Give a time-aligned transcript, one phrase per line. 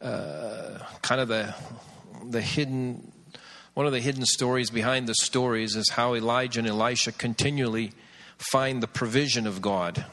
[0.00, 1.54] uh, kind of the
[2.28, 3.12] the hidden
[3.76, 7.92] one of the hidden stories behind the stories is how Elijah and Elisha continually
[8.38, 10.06] find the provision of God.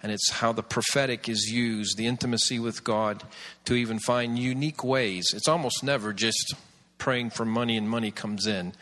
[0.00, 3.24] And it's how the prophetic is used, the intimacy with God,
[3.64, 5.32] to even find unique ways.
[5.34, 6.54] It's almost never just
[6.96, 8.72] praying for money and money comes in,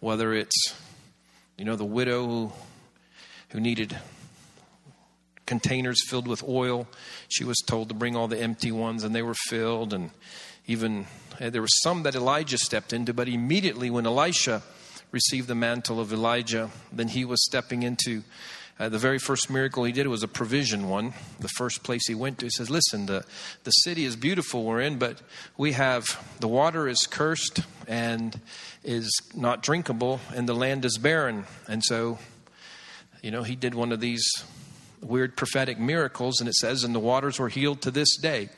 [0.00, 0.74] whether it's,
[1.56, 2.52] you know, the widow who,
[3.50, 3.96] who needed
[5.46, 6.86] containers filled with oil.
[7.28, 9.92] She was told to bring all the empty ones, and they were filled.
[9.92, 10.10] And
[10.66, 11.06] even
[11.40, 14.62] uh, there were some that Elijah stepped into, but immediately when Elisha
[15.10, 18.22] received the mantle of Elijah, then he was stepping into
[18.80, 21.12] uh, the very first miracle he did was a provision one.
[21.38, 23.24] The first place he went to, he says, Listen, the,
[23.64, 25.20] the city is beautiful we're in, but
[25.56, 28.40] we have the water is cursed and
[28.82, 31.44] is not drinkable, and the land is barren.
[31.68, 32.18] And so,
[33.22, 34.24] you know, he did one of these
[35.02, 38.48] weird prophetic miracles, and it says, And the waters were healed to this day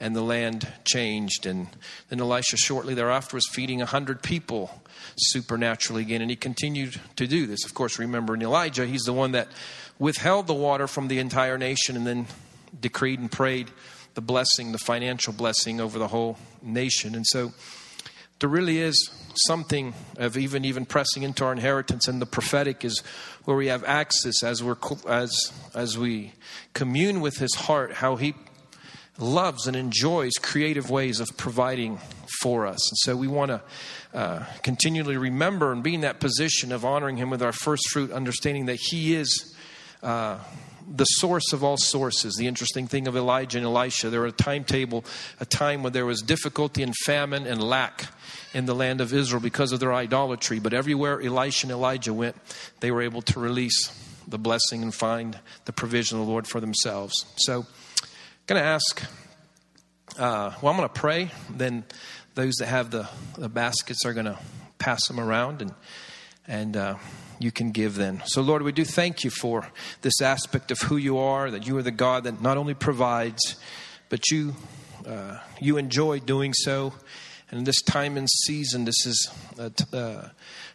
[0.00, 1.44] and the land changed.
[1.46, 1.68] And
[2.08, 4.82] then Elisha, shortly thereafter, was feeding a hundred people
[5.16, 7.64] supernaturally again, and he continued to do this.
[7.64, 9.48] Of course, remember in Elijah, he's the one that
[9.98, 12.26] withheld the water from the entire nation and then
[12.80, 13.70] decreed and prayed
[14.14, 17.14] the blessing, the financial blessing over the whole nation.
[17.14, 17.52] And so
[18.40, 19.10] there really is
[19.46, 23.00] something of even even pressing into our inheritance and the prophetic is
[23.44, 24.76] where we have access as we're
[25.08, 26.32] as as we
[26.74, 28.34] commune with his heart how he
[29.20, 31.98] loves and enjoys creative ways of providing
[32.40, 32.90] for us.
[32.90, 33.62] And so we want to
[34.14, 38.10] uh, continually remember and be in that position of honoring Him with our first fruit,
[38.10, 39.54] understanding that He is.
[40.02, 40.38] Uh,
[40.90, 42.34] the source of all sources.
[42.34, 45.04] The interesting thing of Elijah and Elisha, there was a timetable,
[45.38, 48.12] a time when there was difficulty and famine and lack
[48.52, 50.58] in the land of Israel because of their idolatry.
[50.58, 52.36] But everywhere Elisha and Elijah went,
[52.80, 53.92] they were able to release
[54.26, 57.24] the blessing and find the provision of the Lord for themselves.
[57.36, 57.66] So,
[58.46, 59.02] going to ask,
[60.18, 61.30] uh, well, I'm going to pray.
[61.48, 61.84] Then
[62.34, 64.38] those that have the, the baskets are going to
[64.78, 65.74] pass them around and,
[66.48, 66.94] and uh,
[67.40, 68.22] you can give then.
[68.26, 69.66] So, Lord, we do thank you for
[70.02, 73.56] this aspect of who you are, that you are the God that not only provides,
[74.10, 74.54] but you,
[75.06, 76.92] uh, you enjoy doing so.
[77.50, 80.28] And this time and season, this is, uh, uh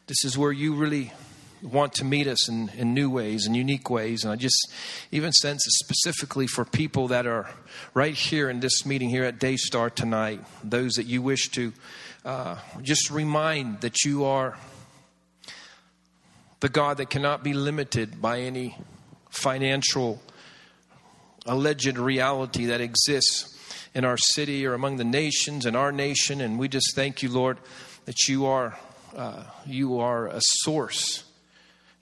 [0.07, 1.13] this is where you really
[1.61, 4.23] want to meet us in, in new ways and unique ways.
[4.23, 4.71] And I just
[5.11, 7.49] even sense specifically for people that are
[7.93, 11.73] right here in this meeting here at Daystar tonight, those that you wish to
[12.23, 14.57] uh, just remind that you are
[16.59, 18.77] the God that cannot be limited by any
[19.29, 20.21] financial
[21.45, 23.51] alleged reality that exists
[23.93, 26.41] in our city or among the nations and our nation.
[26.41, 27.57] And we just thank you, Lord,
[28.05, 28.77] that you are.
[29.15, 31.23] Uh, you are a source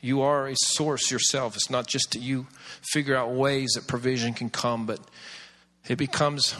[0.03, 1.55] you are a source yourself.
[1.55, 2.45] It's not just that you
[2.81, 4.99] figure out ways that provision can come, but
[5.87, 6.53] it becomes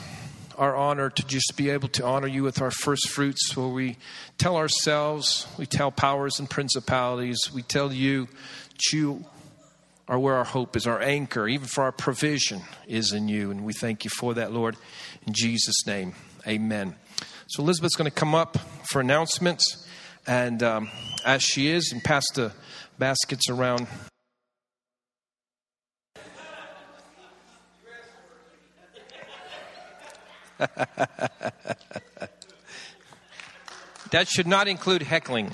[0.58, 3.97] our honor to just be able to honor you with our first fruits where we
[4.38, 8.28] tell ourselves, we tell powers and principalities, we tell you
[8.69, 9.25] that you
[10.08, 13.52] are where our hope is, our anchor, even for our provision is in you.
[13.52, 14.75] And we thank you for that, Lord.
[15.25, 16.14] In Jesus' name,
[16.46, 16.96] amen.
[17.47, 18.58] So Elizabeth's going to come up
[18.90, 19.88] for announcements.
[20.25, 20.90] And um,
[21.25, 22.53] as she is, and pass the
[22.97, 23.88] baskets around.
[34.12, 35.51] that should not include heckling.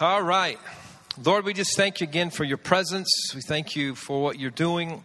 [0.00, 0.58] All right.
[1.22, 3.08] Lord, we just thank you again for your presence.
[3.34, 5.02] We thank you for what you're doing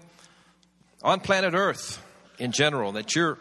[1.04, 2.04] on planet Earth
[2.38, 3.38] in general, that you're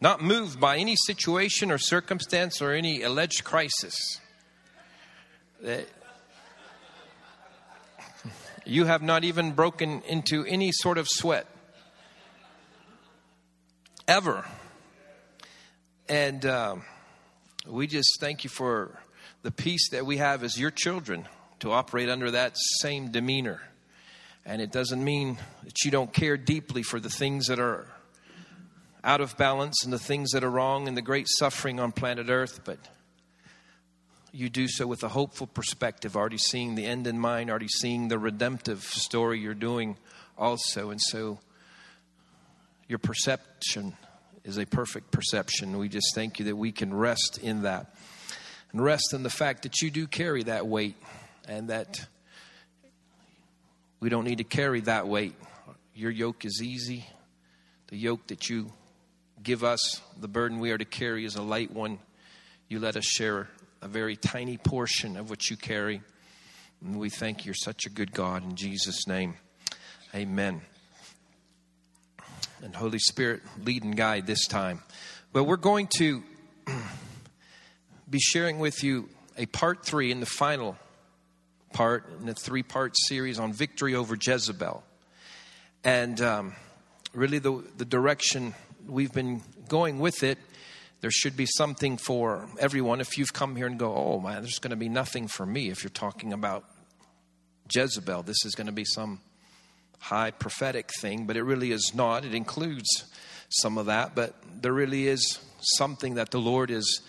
[0.00, 4.20] not moved by any situation or circumstance or any alleged crisis.
[8.64, 11.46] You have not even broken into any sort of sweat.
[14.06, 14.44] Ever.
[16.08, 16.82] And um,
[17.66, 18.98] we just thank you for
[19.42, 21.26] the peace that we have as your children
[21.60, 23.62] to operate under that same demeanor.
[24.44, 27.86] And it doesn't mean that you don't care deeply for the things that are
[29.02, 32.28] out of balance and the things that are wrong and the great suffering on planet
[32.28, 32.78] Earth, but
[34.32, 38.08] you do so with a hopeful perspective, already seeing the end in mind, already seeing
[38.08, 39.96] the redemptive story you're doing
[40.38, 40.90] also.
[40.90, 41.38] And so
[42.88, 43.94] your perception
[44.44, 45.78] is a perfect perception.
[45.78, 47.94] We just thank you that we can rest in that
[48.72, 50.96] and rest in the fact that you do carry that weight
[51.48, 52.06] and that
[53.98, 55.34] we don't need to carry that weight.
[55.94, 57.06] Your yoke is easy.
[57.88, 58.72] The yoke that you
[59.42, 61.98] give us, the burden we are to carry, is a light one.
[62.68, 63.48] You let us share
[63.82, 66.02] a very tiny portion of what you carry.
[66.82, 67.50] And we thank you.
[67.50, 68.42] You're such a good God.
[68.42, 69.34] In Jesus' name,
[70.14, 70.62] amen.
[72.62, 74.82] And Holy Spirit, lead and guide this time.
[75.32, 76.22] Well, we're going to
[78.10, 80.76] be sharing with you a part three in the final
[81.72, 84.82] part in a three part series on victory over Jezebel.
[85.84, 86.54] And um,
[87.14, 88.54] really, the, the direction
[88.86, 90.38] we've been going with it,
[91.00, 93.00] there should be something for everyone.
[93.00, 95.70] If you've come here and go, oh man, there's going to be nothing for me
[95.70, 96.64] if you're talking about
[97.72, 99.20] Jezebel, this is going to be some
[99.98, 102.24] high prophetic thing, but it really is not.
[102.24, 102.88] It includes
[103.48, 107.00] some of that, but there really is something that the Lord is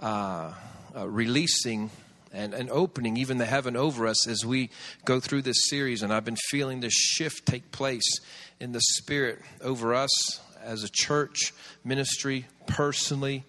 [0.00, 0.52] uh,
[0.96, 1.90] uh, releasing
[2.32, 4.70] and, and opening even the heaven over us as we
[5.04, 6.02] go through this series.
[6.02, 8.18] And I've been feeling this shift take place
[8.60, 13.44] in the Spirit over us as a church, ministry, personally,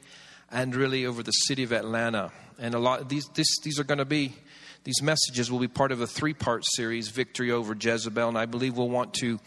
[0.50, 2.32] and really over the city of Atlanta.
[2.58, 4.34] And a lot these this, these are going to be
[4.86, 8.78] these messages will be part of a three-part series, Victory over Jezebel, and I believe
[8.78, 9.40] we'll want to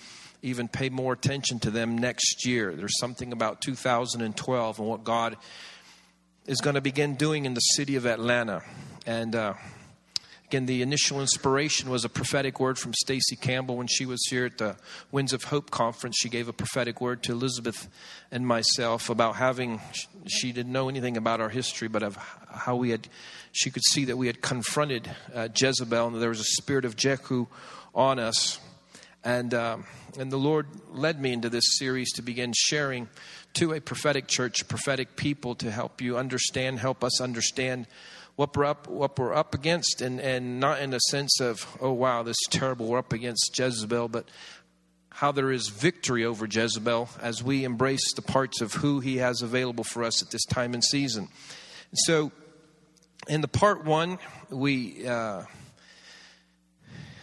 [0.42, 2.74] even pay more attention to them next year.
[2.74, 5.36] There's something about 2012 and what God
[6.46, 8.62] is going to begin doing in the city of Atlanta.
[9.06, 9.54] And uh,
[10.52, 14.44] again, the initial inspiration was a prophetic word from Stacey Campbell when she was here
[14.44, 14.76] at the
[15.10, 16.19] Winds of Hope conference.
[16.19, 17.88] She gave a prophetic word to Elizabeth
[18.31, 19.81] and myself about having,
[20.28, 22.16] she didn't know anything about our history, but of
[22.50, 23.08] how we had,
[23.52, 26.96] she could see that we had confronted uh, Jezebel and there was a spirit of
[26.96, 27.46] Jehu
[27.94, 28.60] on us.
[29.25, 29.87] And, um,
[30.19, 33.08] and the Lord led me into this series to begin sharing
[33.54, 37.87] to a prophetic church, prophetic people to help you understand, help us understand
[38.42, 41.92] what we're up, what we're up against, and, and not in a sense of, oh,
[41.92, 44.28] wow, this is terrible, we're up against Jezebel, but
[45.10, 49.42] how there is victory over Jezebel as we embrace the parts of who he has
[49.42, 51.28] available for us at this time and season.
[51.94, 52.32] So,
[53.28, 54.18] in the part one,
[54.50, 55.06] we.
[55.06, 55.44] Uh,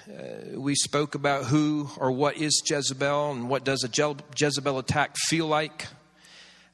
[0.09, 0.21] uh,
[0.55, 5.15] we spoke about who or what is Jezebel and what does a Je- Jezebel attack
[5.17, 5.85] feel like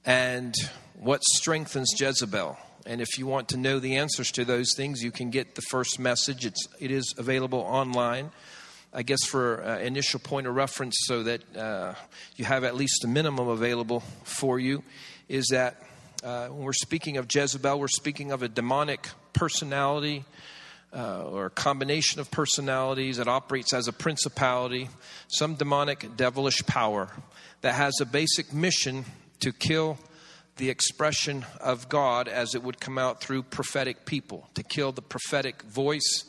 [0.05, 0.55] and
[0.93, 2.57] what strengthens Jezebel.
[2.85, 5.63] And if you want to know the answers to those things, you can get the
[5.63, 6.45] first message.
[6.45, 8.31] It's, it is available online.
[8.93, 11.95] I guess for uh, initial point of reference, so that uh,
[12.35, 14.83] you have at least a minimum available for you,
[15.27, 15.81] is that
[16.23, 20.23] uh, when we're speaking of Jezebel, we're speaking of a demonic personality
[20.95, 24.89] uh, or a combination of personalities that operates as a principality,
[25.27, 27.09] some demonic, devilish power
[27.61, 29.03] that has a basic mission
[29.41, 29.97] to kill
[30.57, 35.01] the expression of God as it would come out through prophetic people, to kill the
[35.01, 36.23] prophetic voice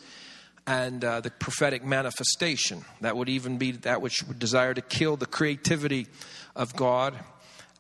[0.66, 2.84] and uh, the prophetic manifestation.
[3.00, 6.08] That would even be that which would desire to kill the creativity
[6.56, 7.14] of God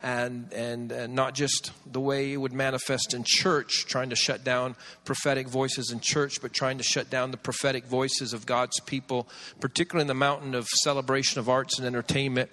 [0.02, 4.44] and, and, and not just the way it would manifest in church, trying to shut
[4.44, 8.78] down prophetic voices in church, but trying to shut down the prophetic voices of God's
[8.80, 9.26] people,
[9.58, 12.50] particularly in the mountain of celebration of arts and entertainment.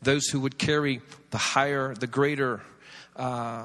[0.00, 1.00] Those who would carry
[1.30, 2.60] the higher, the greater
[3.16, 3.64] uh,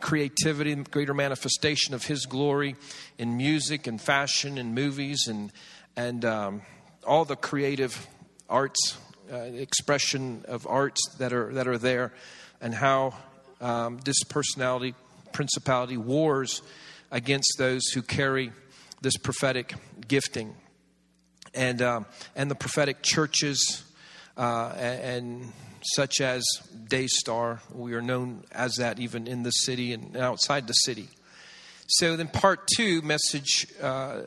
[0.00, 2.76] creativity, greater manifestation of His glory
[3.18, 5.52] in music and fashion and movies and
[5.96, 6.62] and um,
[7.06, 8.06] all the creative
[8.48, 8.96] arts
[9.32, 12.12] uh, expression of arts that are that are there,
[12.60, 13.14] and how
[13.60, 14.94] um, this personality
[15.32, 16.62] principality wars
[17.10, 18.52] against those who carry
[19.02, 19.74] this prophetic
[20.06, 20.54] gifting,
[21.54, 23.84] and um, and the prophetic churches
[24.36, 26.44] uh, and such as
[26.88, 27.60] Daystar.
[27.72, 31.08] We are known as that even in the city and outside the city.
[31.86, 34.22] So then, part two, message, uh,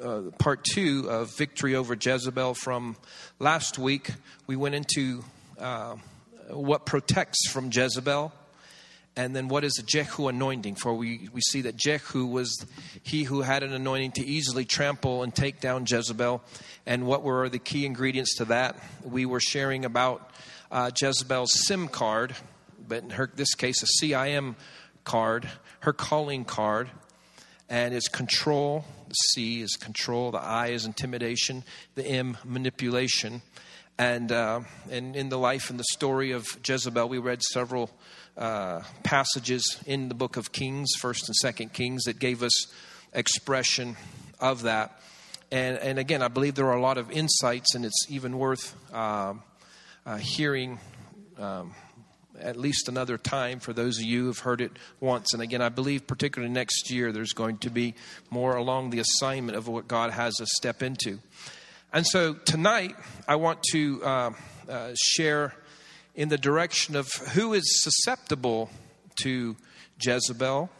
[0.00, 2.96] uh, part two of victory over Jezebel from
[3.38, 4.12] last week,
[4.46, 5.24] we went into
[5.58, 5.96] uh,
[6.48, 8.32] what protects from Jezebel.
[9.16, 10.76] And then what is a Jehu anointing?
[10.76, 12.64] For we, we see that Jehu was
[13.02, 16.42] he who had an anointing to easily trample and take down Jezebel.
[16.86, 18.76] And what were the key ingredients to that?
[19.02, 20.30] We were sharing about
[20.70, 22.34] uh, Jezebel's SIM card,
[22.86, 24.54] but in her, this case, a CIM
[25.04, 25.48] card,
[25.80, 26.90] her calling card,
[27.68, 28.84] and it's control.
[29.08, 33.42] The C is control, the I is intimidation, the M, manipulation.
[33.98, 34.60] And, uh,
[34.90, 37.90] and in the life and the story of Jezebel, we read several
[38.36, 42.66] uh, passages in the book of Kings, First and Second Kings, that gave us
[43.12, 43.96] expression
[44.38, 45.00] of that.
[45.52, 48.74] And, and again, I believe there are a lot of insights, and it's even worth
[48.94, 49.42] um,
[50.10, 50.80] uh, hearing
[51.38, 51.72] um,
[52.40, 55.32] at least another time for those of you who've heard it once.
[55.32, 57.94] And again, I believe particularly next year there's going to be
[58.28, 61.20] more along the assignment of what God has us step into.
[61.92, 62.96] And so tonight,
[63.28, 64.30] I want to uh,
[64.68, 65.54] uh, share
[66.16, 68.68] in the direction of who is susceptible
[69.22, 69.54] to
[70.00, 70.70] Jezebel.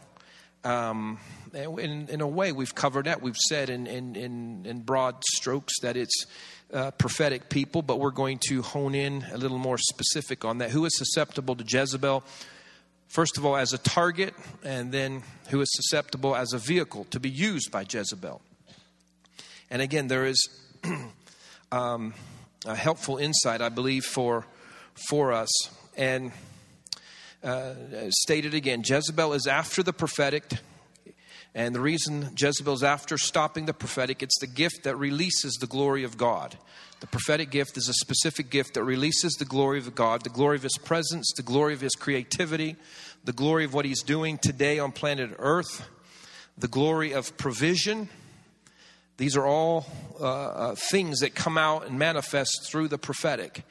[0.65, 1.19] Um,
[1.53, 3.21] in, in a way, we've covered that.
[3.21, 6.25] We've said in, in, in, in broad strokes that it's
[6.73, 10.71] uh, prophetic people, but we're going to hone in a little more specific on that.
[10.71, 12.23] Who is susceptible to Jezebel?
[13.07, 17.19] First of all, as a target, and then who is susceptible as a vehicle to
[17.19, 18.41] be used by Jezebel.
[19.69, 20.49] And again, there is
[21.71, 22.13] um,
[22.65, 24.45] a helpful insight, I believe, for,
[25.09, 25.49] for us.
[25.97, 26.31] And
[27.43, 27.73] uh,
[28.09, 30.43] stated again Jezebel is after the prophetic.
[31.53, 35.67] And the reason Jezebel is after stopping the prophetic, it's the gift that releases the
[35.67, 36.57] glory of God.
[37.01, 40.55] The prophetic gift is a specific gift that releases the glory of God, the glory
[40.55, 42.77] of His presence, the glory of His creativity,
[43.25, 45.89] the glory of what He's doing today on planet Earth,
[46.57, 48.07] the glory of provision.
[49.17, 49.87] These are all
[50.19, 53.63] uh, uh, things that come out and manifest through the prophetic.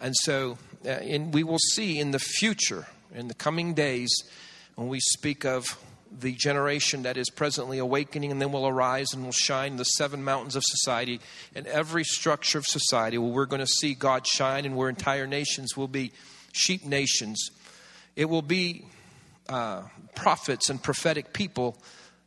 [0.00, 0.58] And so,
[0.88, 0.98] uh,
[1.30, 4.10] we will see in the future, in the coming days,
[4.74, 5.78] when we speak of
[6.10, 10.24] the generation that is presently awakening and then will arise and will shine the seven
[10.24, 11.20] mountains of society
[11.54, 15.26] and every structure of society where we're going to see God shine and where entire
[15.26, 16.12] nations will be
[16.52, 17.50] sheep nations.
[18.16, 18.86] It will be
[19.48, 19.82] uh,
[20.14, 21.76] prophets and prophetic people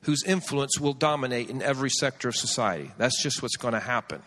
[0.03, 2.91] whose influence will dominate in every sector of society.
[2.97, 4.21] That's just what's going to happen.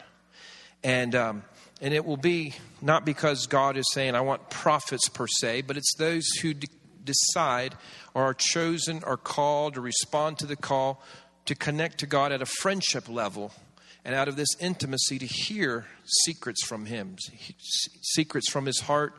[0.83, 1.43] And, um,
[1.81, 5.77] and it will be not because God is saying, I want prophets per se, but
[5.77, 6.69] it's those who de-
[7.05, 7.75] decide
[8.17, 11.03] or are chosen or called to respond to the call
[11.45, 13.53] to connect to God at a friendship level
[14.07, 15.85] and out of this intimacy to hear
[16.25, 17.17] secrets from Him,
[18.01, 19.19] secrets from His heart,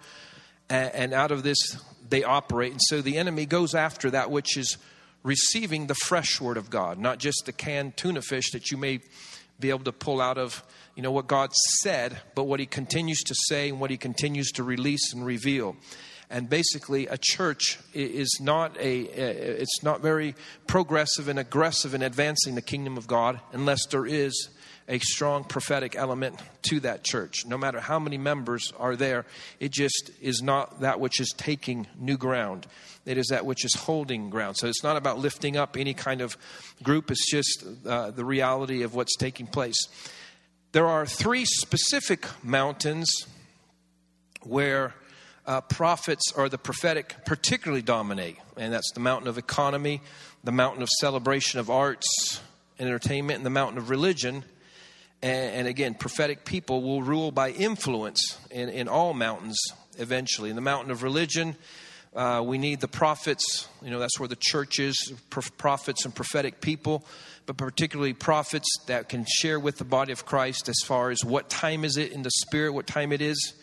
[0.67, 1.77] and out of this
[2.09, 2.71] they operate.
[2.71, 4.79] And so the enemy goes after that which is
[5.21, 9.01] receiving the fresh word of God, not just the canned tuna fish that you may
[9.59, 10.63] be able to pull out of
[10.95, 14.49] you know what God said, but what He continues to say and what He continues
[14.53, 15.75] to release and reveal
[16.29, 20.35] and basically a church is not a it's not very
[20.67, 24.49] progressive and aggressive in advancing the kingdom of god unless there is
[24.87, 27.45] a strong prophetic element to that church.
[27.45, 29.25] No matter how many members are there
[29.59, 32.67] it just is not that which is taking new ground.
[33.05, 34.57] It is that which is holding ground.
[34.57, 36.37] So it's not about lifting up any kind of
[36.83, 37.11] group.
[37.11, 39.77] It's just uh, the reality of what's taking place.
[40.71, 43.09] There are three specific mountains
[44.43, 44.93] where
[45.47, 50.01] uh, prophets or the prophetic particularly dominate, and that's the mountain of economy,
[50.43, 52.41] the mountain of celebration of arts
[52.77, 54.43] and entertainment, and the mountain of religion.
[55.21, 59.57] And, and again, prophetic people will rule by influence in, in all mountains
[59.97, 60.49] eventually.
[60.49, 61.55] In the mountain of religion,
[62.15, 63.67] uh, we need the prophets.
[63.81, 65.13] You know, that's where the church is
[65.57, 67.05] prophets and prophetic people,
[67.45, 71.49] but particularly prophets that can share with the body of Christ as far as what
[71.49, 73.55] time is it in the spirit, what time it is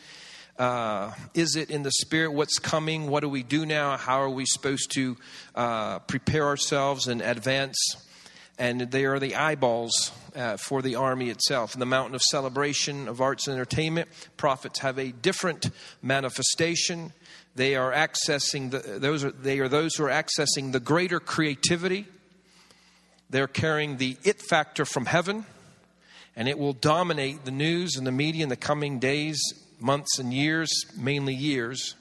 [0.59, 2.33] uh, is it in the spirit?
[2.33, 3.09] What's coming?
[3.09, 3.97] What do we do now?
[3.97, 5.17] How are we supposed to
[5.55, 7.77] uh, prepare ourselves and advance?
[8.57, 11.75] And they are the eyeballs uh, for the army itself.
[11.75, 15.71] In the mountain of celebration of arts and entertainment, prophets have a different
[16.03, 17.13] manifestation.
[17.57, 22.07] They are accessing the, those are, they are those who are accessing the greater creativity.
[23.29, 25.47] They're carrying the it factor from heaven,
[26.37, 29.41] and it will dominate the news and the media in the coming days
[29.81, 31.95] months and years, mainly years.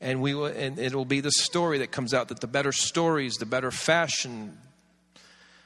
[0.00, 3.34] And, we will, and it'll be the story that comes out that the better stories,
[3.34, 4.56] the better fashion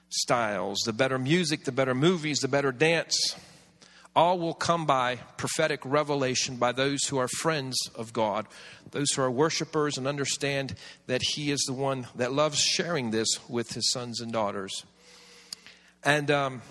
[0.09, 3.37] styles, the better music, the better movies, the better dance,
[4.15, 8.47] all will come by prophetic revelation by those who are friends of God,
[8.91, 10.75] those who are worshipers and understand
[11.07, 14.85] that He is the one that loves sharing this with His sons and daughters.
[16.05, 16.63] And um,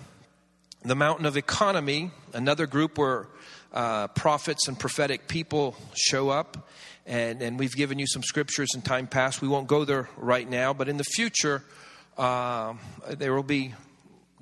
[0.84, 3.26] the mountain of economy, another group where
[3.72, 6.68] uh, prophets and prophetic people show up.
[7.06, 9.42] And, and we've given you some scriptures in time past.
[9.42, 11.64] We won't go there right now, but in the future,
[12.16, 12.74] uh,
[13.08, 13.74] there will be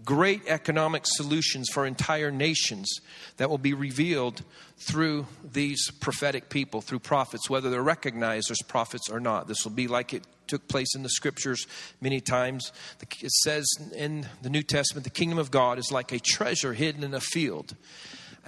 [0.04, 3.00] great economic solutions for entire nations
[3.36, 4.42] that will be revealed
[4.78, 9.46] through these prophetic people, through prophets, whether they're recognized as prophets or not.
[9.46, 11.66] This will be like it took place in the scriptures
[12.00, 12.72] many times.
[13.20, 17.04] It says in the New Testament, the kingdom of God is like a treasure hidden
[17.04, 17.74] in a field.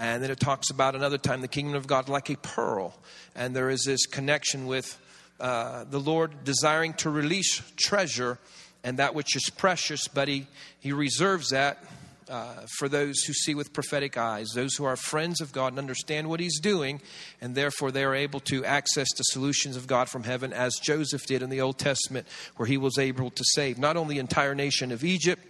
[0.02, 2.92] And then it talks about another time the kingdom of God like a pearl.
[3.36, 4.98] And there is this connection with
[5.38, 8.40] uh, the Lord desiring to release treasure
[8.82, 10.48] and that which is precious, but He,
[10.80, 11.84] he reserves that
[12.28, 15.78] uh, for those who see with prophetic eyes, those who are friends of God and
[15.78, 17.00] understand what He's doing,
[17.40, 21.26] and therefore they are able to access the solutions of God from heaven, as Joseph
[21.26, 24.56] did in the Old Testament, where he was able to save not only the entire
[24.56, 25.46] nation of Egypt,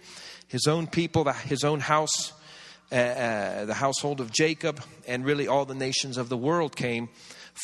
[0.47, 2.33] his own people, his own house,
[2.93, 7.09] uh, uh, the household of Jacob, and really all the nations of the world came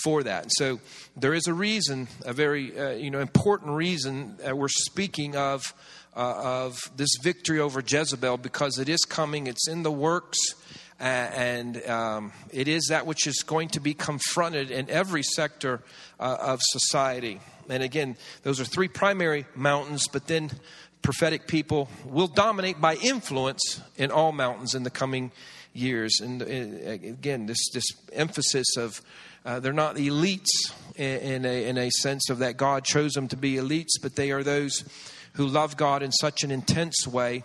[0.03, 0.47] for that.
[0.57, 0.79] So
[1.15, 5.73] there is a reason, a very uh, you know important reason that we're speaking of
[6.15, 10.39] uh, of this victory over Jezebel because it is coming, it's in the works,
[10.99, 15.81] uh, and um, it is that which is going to be confronted in every sector
[16.19, 17.39] uh, of society.
[17.69, 20.49] And again, those are three primary mountains, but then
[21.01, 25.31] prophetic people will dominate by influence in all mountains in the coming
[25.73, 26.19] years.
[26.21, 29.01] And uh, again, this, this emphasis of
[29.45, 30.49] uh, they're not elites
[30.95, 34.31] in, a, in a sense of that God chose them to be elites, but they
[34.31, 34.83] are those
[35.33, 37.43] who love God in such an intense way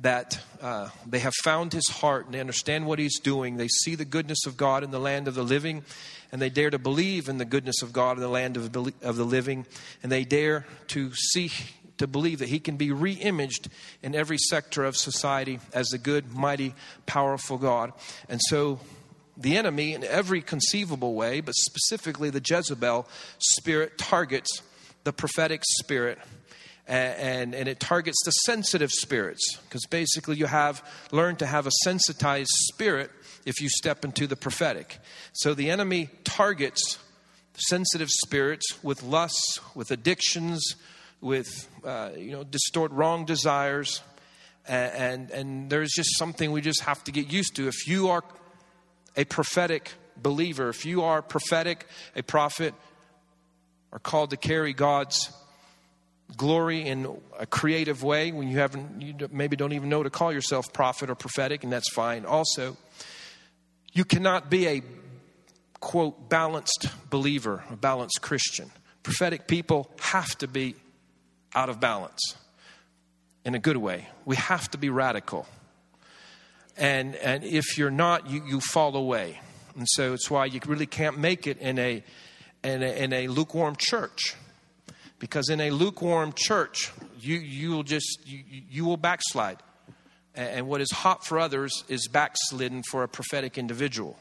[0.00, 3.56] that uh, they have found his heart and they understand what he's doing.
[3.56, 5.84] They see the goodness of God in the land of the living,
[6.30, 9.16] and they dare to believe in the goodness of God in the land of, of
[9.16, 9.66] the living,
[10.02, 11.50] and they dare to see
[11.98, 13.68] to believe that he can be re-imaged
[14.02, 16.74] in every sector of society as the good, mighty,
[17.06, 17.92] powerful God.
[18.28, 18.80] And so
[19.36, 23.06] the enemy in every conceivable way, but specifically the Jezebel
[23.38, 24.62] spirit targets
[25.04, 26.18] the prophetic spirit
[26.86, 31.70] and, and, it targets the sensitive spirits because basically you have learned to have a
[31.84, 33.10] sensitized spirit
[33.44, 34.98] if you step into the prophetic.
[35.34, 36.98] So the enemy targets
[37.58, 40.76] sensitive spirits with lusts, with addictions,
[41.20, 44.02] with uh, you know distort wrong desires,
[44.66, 47.68] and, and and there's just something we just have to get used to.
[47.68, 48.22] If you are
[49.16, 52.74] a prophetic believer, if you are prophetic, a prophet,
[53.92, 55.32] are called to carry God's
[56.36, 60.32] glory in a creative way when you haven't you maybe don't even know to call
[60.32, 62.76] yourself prophet or prophetic and that's fine also
[63.92, 64.82] you cannot be a
[65.80, 68.70] quote balanced believer a balanced christian
[69.02, 70.74] prophetic people have to be
[71.54, 72.36] out of balance
[73.44, 75.46] in a good way we have to be radical
[76.76, 79.40] and and if you're not you, you fall away
[79.76, 82.02] and so it's why you really can't make it in a
[82.64, 84.34] in a, in a lukewarm church
[85.18, 89.58] because in a lukewarm church, you, you will just, you, you will backslide.
[90.34, 94.16] And what is hot for others is backslidden for a prophetic individual.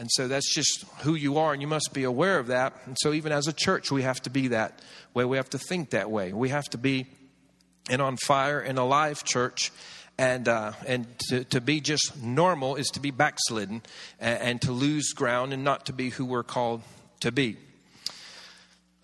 [0.00, 2.74] And so that's just who you are, and you must be aware of that.
[2.86, 4.80] And so, even as a church, we have to be that
[5.14, 5.24] way.
[5.24, 6.32] We have to think that way.
[6.32, 7.06] We have to be
[7.88, 9.70] an on fire and alive church.
[10.18, 13.82] And, uh, and to, to be just normal is to be backslidden
[14.18, 16.82] and, and to lose ground and not to be who we're called
[17.20, 17.56] to be.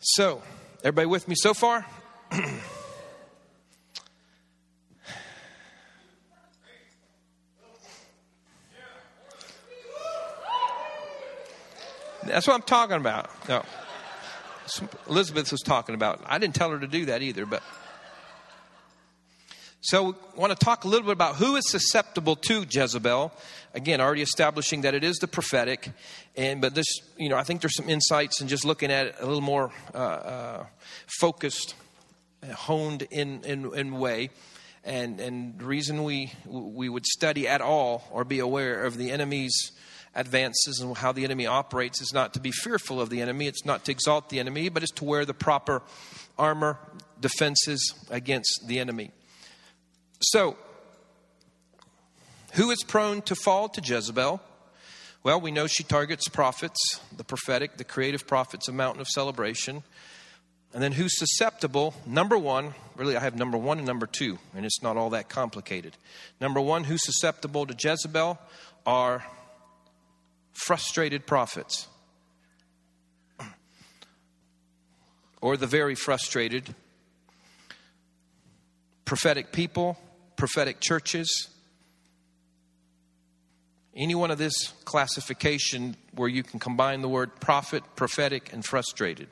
[0.00, 0.42] So,
[0.86, 1.84] Everybody with me so far?
[12.26, 13.30] That's what I'm talking about.
[13.48, 13.64] No.
[15.08, 16.20] Elizabeth was talking about.
[16.26, 17.62] I didn't tell her to do that either, but.
[19.80, 23.32] So, we want to talk a little bit about who is susceptible to Jezebel.
[23.72, 25.90] Again, already establishing that it is the prophetic,
[26.34, 26.86] and but this,
[27.16, 29.70] you know, I think there's some insights in just looking at it a little more
[29.94, 30.66] uh, uh,
[31.20, 31.76] focused,
[32.52, 34.30] honed in, in in way.
[34.82, 39.12] And and the reason we we would study at all or be aware of the
[39.12, 39.72] enemy's
[40.16, 43.46] advances and how the enemy operates is not to be fearful of the enemy.
[43.46, 45.82] It's not to exalt the enemy, but it's to wear the proper
[46.38, 46.78] armor
[47.20, 49.10] defenses against the enemy.
[50.20, 50.56] So,
[52.54, 54.40] who is prone to fall to Jezebel?
[55.22, 56.78] Well, we know she targets prophets,
[57.14, 59.82] the prophetic, the creative prophets of Mountain of Celebration.
[60.72, 61.94] And then who's susceptible?
[62.06, 65.28] Number one, really, I have number one and number two, and it's not all that
[65.28, 65.96] complicated.
[66.40, 68.38] Number one, who's susceptible to Jezebel
[68.86, 69.24] are
[70.64, 71.88] frustrated prophets,
[75.40, 76.74] or the very frustrated
[79.04, 79.96] prophetic people
[80.36, 81.48] prophetic churches.
[83.94, 89.28] Any one of this classification where you can combine the word prophet, prophetic, and frustrated.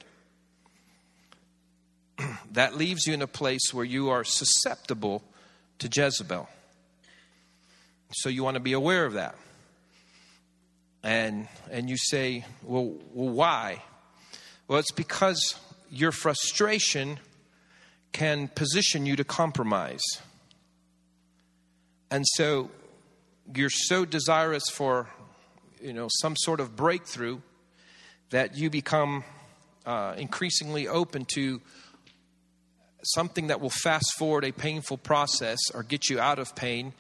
[2.52, 5.22] that leaves you in a place where you are susceptible
[5.78, 6.48] to Jezebel.
[8.12, 9.34] So you want to be aware of that.
[11.04, 13.82] And and you say, well, well why?
[14.66, 15.54] Well, it's because
[15.90, 17.20] your frustration
[18.12, 20.02] can position you to compromise.
[22.10, 22.70] And so
[23.54, 25.08] you're so desirous for,
[25.82, 27.40] you know, some sort of breakthrough
[28.30, 29.24] that you become
[29.84, 31.60] uh, increasingly open to
[33.02, 36.94] something that will fast forward a painful process or get you out of pain.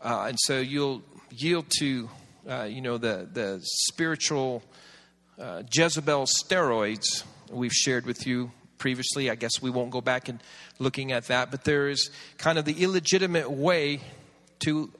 [0.00, 2.08] Uh, and so you'll yield to,
[2.48, 4.62] uh, you know, the, the spiritual
[5.38, 9.30] uh, Jezebel steroids we've shared with you previously.
[9.30, 10.42] I guess we won't go back and
[10.78, 14.00] looking at that, but there is kind of the illegitimate way
[14.60, 14.90] to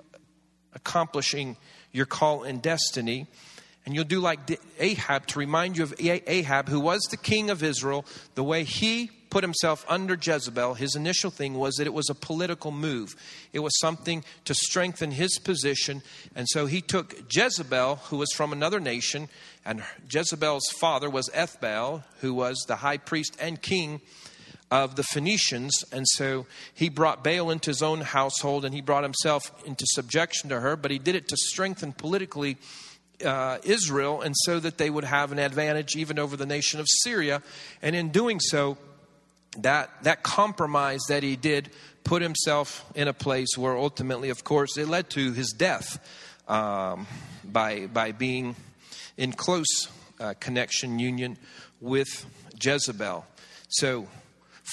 [0.75, 1.57] accomplishing
[1.91, 3.27] your call and destiny.
[3.87, 4.41] And you'll do like
[4.79, 9.11] Ahab to remind you of Ahab, who was the king of Israel, the way he
[9.31, 13.15] put himself under Jezebel, his initial thing was that it was a political move.
[13.53, 16.03] It was something to strengthen his position.
[16.35, 19.29] And so he took Jezebel, who was from another nation,
[19.65, 24.01] and Jezebel's father was Ethbaal, who was the high priest and king
[24.71, 25.85] of the Phoenicians.
[25.93, 30.51] And so he brought Baal into his own household and he brought himself into subjection
[30.51, 32.57] to her, but he did it to strengthen politically
[33.25, 36.87] uh, Israel and so that they would have an advantage even over the nation of
[37.03, 37.43] Syria.
[37.83, 38.79] And in doing so,
[39.59, 41.71] that, that compromise that he did
[42.05, 45.99] put himself in a place where ultimately, of course, it led to his death
[46.49, 47.07] um,
[47.45, 48.57] by, by being
[49.17, 49.89] in close
[50.21, 51.37] uh, connection, union
[51.81, 52.27] with
[52.61, 53.27] Jezebel.
[53.69, 54.09] So,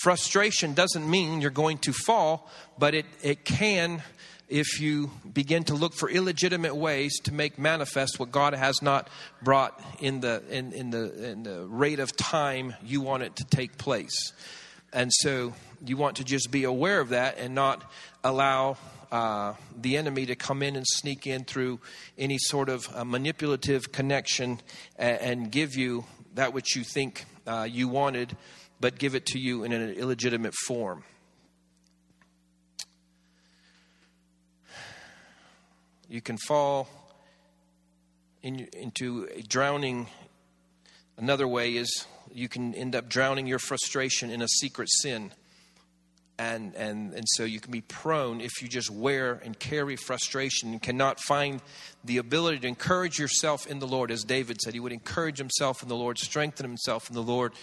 [0.01, 4.01] frustration doesn't mean you're going to fall, but it, it can
[4.47, 9.09] if you begin to look for illegitimate ways to make manifest what God has not
[9.41, 13.43] brought in the, in, in, the, in the rate of time you want it to
[13.45, 14.33] take place.
[14.95, 15.53] And so
[15.85, 17.83] you want to just be aware of that and not
[18.23, 18.77] allow
[19.11, 21.81] uh, the enemy to come in and sneak in through
[22.17, 24.61] any sort of uh, manipulative connection
[24.97, 26.05] and, and, give you
[26.35, 28.37] that which you think uh, you wanted,
[28.79, 31.03] but give it to you in an illegitimate form.
[36.07, 36.87] You can fall
[38.41, 40.07] in, into drowning.
[41.17, 45.31] Another way is you can end up drowning your frustration in a secret sin.
[46.37, 50.73] And, and, and so you can be prone if you just wear and carry frustration
[50.73, 51.61] and cannot find
[52.03, 54.11] the ability to encourage yourself in the Lord.
[54.11, 57.53] As David said, he would encourage himself in the Lord, strengthen himself in the Lord.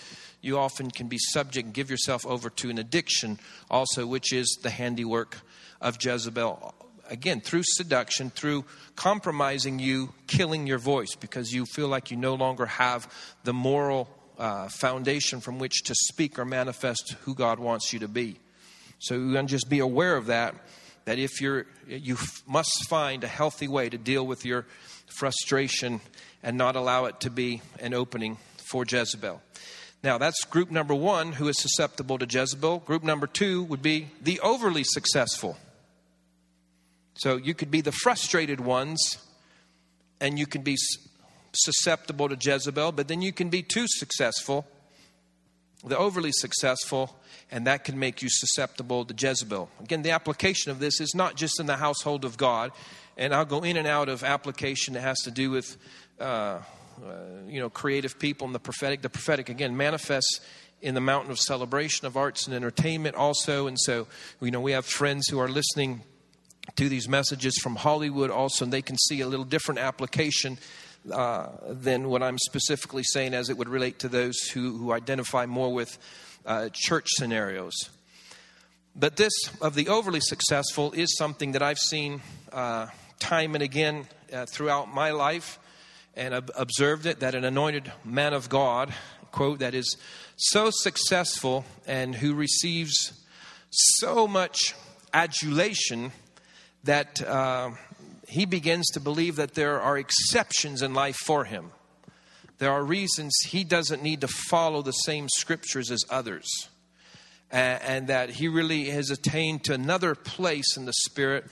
[0.41, 3.39] You often can be subject and give yourself over to an addiction,
[3.71, 5.37] also, which is the handiwork
[5.83, 6.75] of Jezebel
[7.11, 8.65] again, through seduction, through
[8.97, 13.13] compromising you, killing your voice because you feel like you no longer have
[13.45, 14.09] the moral
[14.43, 18.41] uh, foundation from which to speak or manifest who God wants you to be.
[18.99, 20.57] So you can just be aware of that.
[21.05, 24.67] That if you're, you must find a healthy way to deal with your
[25.07, 26.01] frustration
[26.43, 29.41] and not allow it to be an opening for Jezebel.
[30.03, 32.81] Now, that's group number one who is susceptible to Jezebel.
[32.81, 35.57] Group number two would be the overly successful.
[37.15, 39.19] So you could be the frustrated ones
[40.21, 40.77] and you can be
[41.55, 44.67] susceptible to Jezebel, but then you can be too successful,
[45.85, 47.19] the overly successful,
[47.51, 49.69] and that can make you susceptible to Jezebel.
[49.81, 52.73] Again, the application of this is not just in the household of God,
[53.17, 55.77] and I'll go in and out of application that has to do with.
[56.21, 56.59] Uh,
[57.03, 57.15] uh,
[57.49, 59.01] you know, creative people and the prophetic.
[59.01, 60.41] The prophetic, again, manifests
[60.83, 63.67] in the mountain of celebration of arts and entertainment also.
[63.67, 64.07] And so,
[64.41, 66.03] you know, we have friends who are listening
[66.77, 70.59] to these messages from Hollywood also, and they can see a little different application
[71.11, 75.47] uh, than what I'm specifically saying as it would relate to those who, who identify
[75.47, 75.99] more with
[76.47, 77.75] uh, church scenarios.
[78.95, 82.21] But this of the overly successful is something that I've seen
[82.53, 82.89] uh,
[83.19, 85.59] time and again uh, throughout my life
[86.15, 88.93] and I've observed it that an anointed man of God,
[89.31, 89.97] quote, that is
[90.37, 93.25] so successful and who receives
[93.71, 94.75] so much
[95.15, 96.13] adulation
[96.85, 97.71] that uh,
[98.33, 101.71] he begins to believe that there are exceptions in life for him.
[102.59, 106.69] There are reasons he doesn't need to follow the same scriptures as others.
[107.51, 111.45] And, and that he really has attained to another place in the Spirit.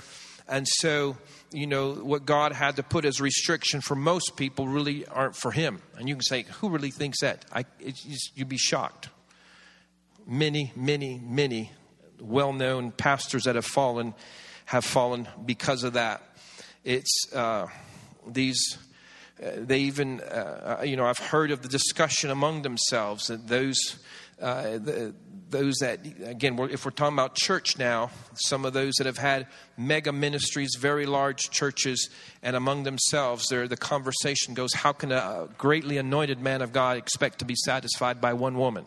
[0.48, 1.18] And so,
[1.52, 5.50] you know, what God had to put as restriction for most people really aren't for
[5.50, 5.82] him.
[5.98, 7.44] And you can say, who really thinks that?
[7.52, 7.66] I,
[8.34, 9.10] you'd be shocked.
[10.26, 11.72] Many, many, many
[12.20, 14.14] well known pastors that have fallen
[14.70, 16.22] have fallen because of that.
[16.84, 17.66] It's uh,
[18.26, 18.78] these.
[19.42, 23.48] Uh, they even, uh, uh, you know, I've heard of the discussion among themselves that
[23.48, 23.78] those,
[24.38, 25.14] uh, the,
[25.48, 29.16] those that, again, we're, if we're talking about church now, some of those that have
[29.16, 29.46] had
[29.78, 32.10] mega ministries, very large churches,
[32.42, 37.38] and among themselves, the conversation goes, how can a greatly anointed man of God expect
[37.38, 38.84] to be satisfied by one woman?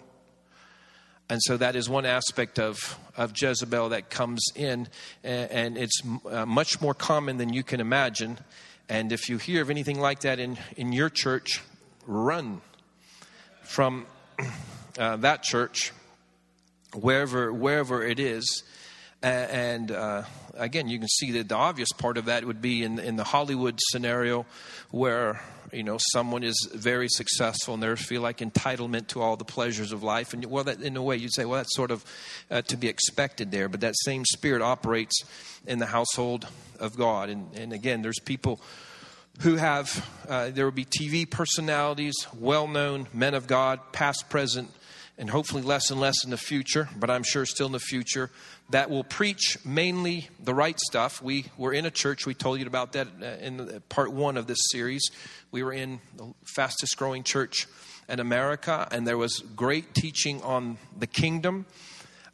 [1.29, 4.87] And so that is one aspect of, of Jezebel that comes in,
[5.23, 8.37] and, it's uh, much more common than you can imagine.
[8.89, 11.61] And if you hear of anything like that in, in your church,
[12.05, 12.61] run
[13.63, 14.05] from
[14.99, 15.91] uh, that church,
[16.93, 18.63] wherever, wherever it is.
[19.21, 20.23] And uh,
[20.55, 23.23] again, you can see that the obvious part of that would be in, in the
[23.23, 24.45] Hollywood scenario
[24.91, 25.41] where
[25.73, 29.91] you know someone is very successful and they feel like entitlement to all the pleasures
[29.91, 30.33] of life.
[30.33, 32.05] And well that in a way you'd say well that's sort of
[32.51, 33.69] uh, to be expected there.
[33.69, 35.23] But that same spirit operates
[35.65, 36.47] in the household
[36.79, 37.29] of god.
[37.29, 38.61] And, and again there's people
[39.41, 44.69] who have uh, there will be tv personalities well-known men of god past present
[45.17, 48.31] and hopefully less and less in the future, but I'm sure still in the future,
[48.71, 51.21] that will preach mainly the right stuff.
[51.21, 54.47] We were in a church, we told you about that uh, in part one of
[54.47, 55.03] this series.
[55.51, 57.67] We were in the fastest growing church
[58.09, 61.65] in America, and there was great teaching on the kingdom.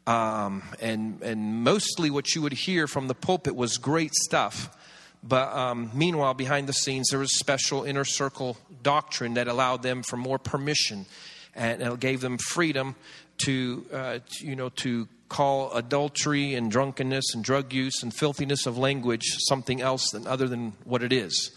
[0.06, 4.76] Um, and, and mostly what you would hear from the pulpit was great stuff.
[5.22, 10.02] But um, meanwhile, behind the scenes, there was special inner circle doctrine that allowed them
[10.02, 11.04] for more permission
[11.54, 12.94] and it gave them freedom
[13.38, 18.76] to, uh, you know, to call adultery and drunkenness and drug use and filthiness of
[18.76, 21.50] language something else than other than what it is.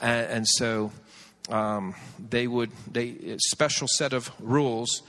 [0.00, 0.90] And, and so
[1.48, 5.02] um, they would they special set of rules,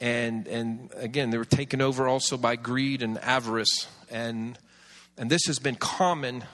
[0.00, 4.58] and and again they were taken over also by greed and avarice, and
[5.18, 6.44] and this has been common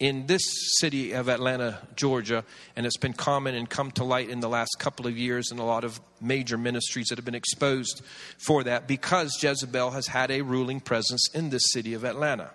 [0.00, 0.42] in this
[0.78, 2.44] city of Atlanta, Georgia,
[2.76, 5.58] and it's been common and come to light in the last couple of years in
[5.58, 8.02] a lot of major ministries that have been exposed
[8.38, 12.50] for that because Jezebel has had a ruling presence in this city of Atlanta.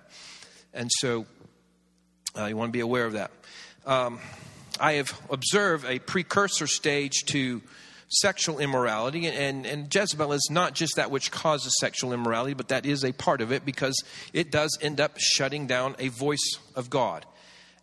[0.73, 1.25] And so
[2.37, 3.31] uh, you want to be aware of that.
[3.85, 4.19] Um,
[4.79, 7.61] I have observed a precursor stage to
[8.09, 9.27] sexual immorality.
[9.27, 13.13] And, and Jezebel is not just that which causes sexual immorality, but that is a
[13.13, 17.25] part of it because it does end up shutting down a voice of God.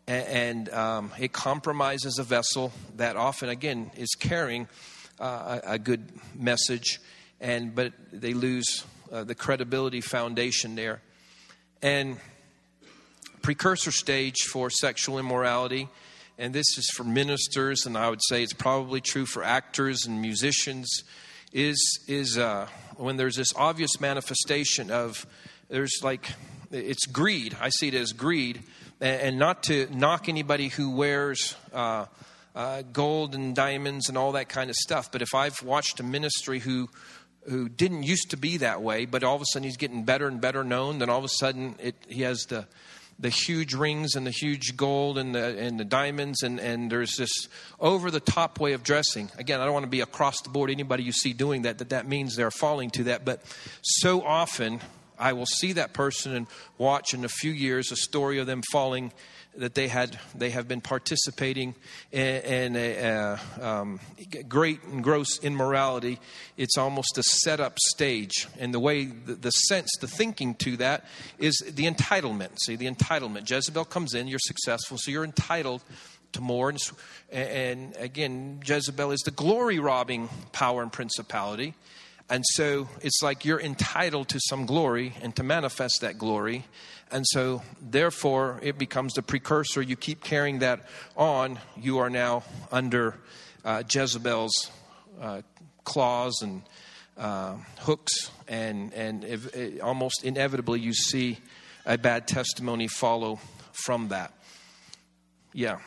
[0.07, 4.69] And, and um, it compromises a vessel that often, again, is carrying
[5.19, 7.01] uh, a, a, good message,
[7.41, 11.01] and but they lose uh, the credibility foundation there.
[11.81, 12.19] And
[13.43, 15.89] precursor stage for sexual immorality
[16.39, 20.21] and this is for ministers, and I would say it's probably true for actors and
[20.21, 21.03] musicians,
[21.53, 25.27] is, is uh, when there's this obvious manifestation of,
[25.69, 26.33] there's like,
[26.71, 27.57] it's greed.
[27.61, 28.63] I see it as greed.
[29.01, 32.07] And, not to knock anybody who wears uh,
[32.55, 36.03] uh, gold and diamonds and all that kind of stuff, but if I've watched a
[36.03, 36.89] ministry who,
[37.49, 40.27] who didn't used to be that way, but all of a sudden he's getting better
[40.27, 42.67] and better known, then all of a sudden it, he has the
[43.19, 47.17] the huge rings and the huge gold and the, and the diamonds, and, and there's
[47.17, 47.49] this
[47.81, 49.31] over the top way of dressing.
[49.39, 51.91] Again, I don't want to be across the board anybody you see doing that, that
[51.91, 53.25] that means they're falling to that.
[53.25, 53.43] But
[53.83, 54.81] so often,
[55.19, 58.63] I will see that person and watch in a few years a story of them
[58.71, 59.13] falling
[59.59, 61.75] that they had they have been participating
[62.13, 64.01] in, in a, um,
[64.49, 66.19] great and gross immorality.
[66.57, 71.05] It's almost a setup stage, and the way the, the, sense, the thinking to that
[71.39, 72.59] is the entitlement.
[72.65, 73.49] See, the entitlement.
[73.49, 75.83] Jezebel comes in, you're successful, so you're entitled
[76.33, 76.71] to more.
[76.71, 76.81] And,
[77.33, 81.75] and again, Jezebel is the glory robbing power and principality.
[82.29, 86.65] And so it's like you're entitled to some glory and to manifest that glory.
[87.13, 89.81] And so, therefore, it becomes the precursor.
[89.81, 93.15] You keep carrying that on, you are now under
[93.65, 94.73] uh, Jezebel's
[95.21, 95.43] uh,
[95.85, 96.63] claws and
[97.17, 101.39] uh, hooks, and, and almost inevitably, you see
[101.87, 103.39] a bad testimony follow
[103.73, 104.33] from that.
[105.53, 105.79] Yeah.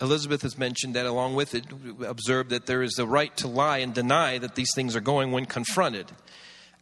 [0.00, 1.64] Elizabeth has mentioned that along with it,
[2.06, 5.32] observed that there is the right to lie and deny that these things are going
[5.32, 6.06] when confronted.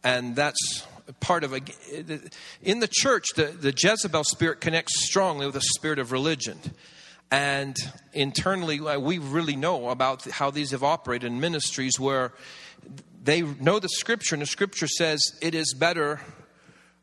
[0.03, 0.87] And that's
[1.19, 1.59] part of a,
[2.61, 6.59] in the church, the, the Jezebel spirit connects strongly with the spirit of religion.
[7.31, 7.75] And
[8.13, 12.33] internally, uh, we really know about how these have operated in ministries where
[13.23, 16.21] they know the scripture, and the scripture says it is better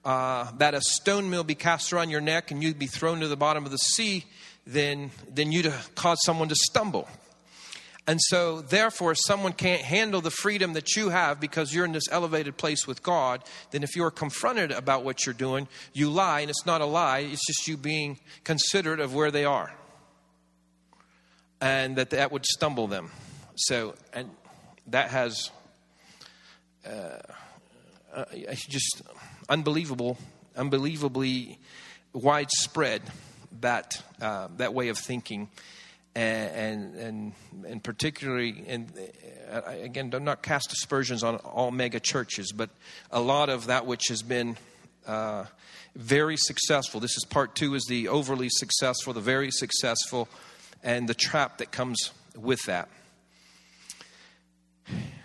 [0.06, 3.26] uh, that a stone mill be cast around your neck and you'd be thrown to
[3.26, 4.24] the bottom of the sea
[4.64, 7.08] than, than you to cause someone to stumble.
[8.06, 11.90] And so, therefore, if someone can't handle the freedom that you have because you're in
[11.90, 13.42] this elevated place with God,
[13.72, 16.86] then if you are confronted about what you're doing, you lie, and it's not a
[16.86, 19.74] lie, it's just you being considerate of where they are.
[21.60, 23.10] And that that would stumble them.
[23.56, 24.30] So, and
[24.86, 25.50] that has
[26.86, 27.18] uh,
[28.14, 29.02] uh, just
[29.48, 30.18] unbelievable,
[30.56, 31.58] unbelievably
[32.12, 33.02] widespread
[33.60, 35.48] that uh, that way of thinking,
[36.14, 37.32] and and
[37.66, 38.92] and particularly, and
[39.50, 42.70] uh, again, do not cast aspersions on all mega churches, but
[43.10, 44.56] a lot of that which has been.
[45.06, 45.44] Uh,
[45.94, 47.00] very successful.
[47.00, 50.28] This is part two: is the overly successful, the very successful,
[50.82, 52.90] and the trap that comes with that.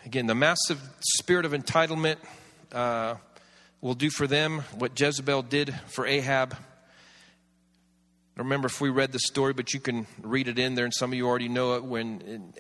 [0.06, 2.18] Again, the massive spirit of entitlement
[2.72, 3.16] uh,
[3.82, 6.56] will do for them what Jezebel did for Ahab
[8.38, 10.94] I remember if we read the story, but you can read it in there, and
[10.94, 11.84] some of you already know it.
[11.84, 12.54] When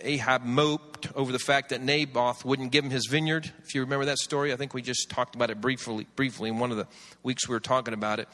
[0.00, 3.52] Ahab moped over the fact that Naboth wouldn't give him his vineyard.
[3.64, 6.58] If you remember that story, I think we just talked about it briefly, briefly in
[6.58, 6.86] one of the
[7.24, 8.28] weeks we were talking about it.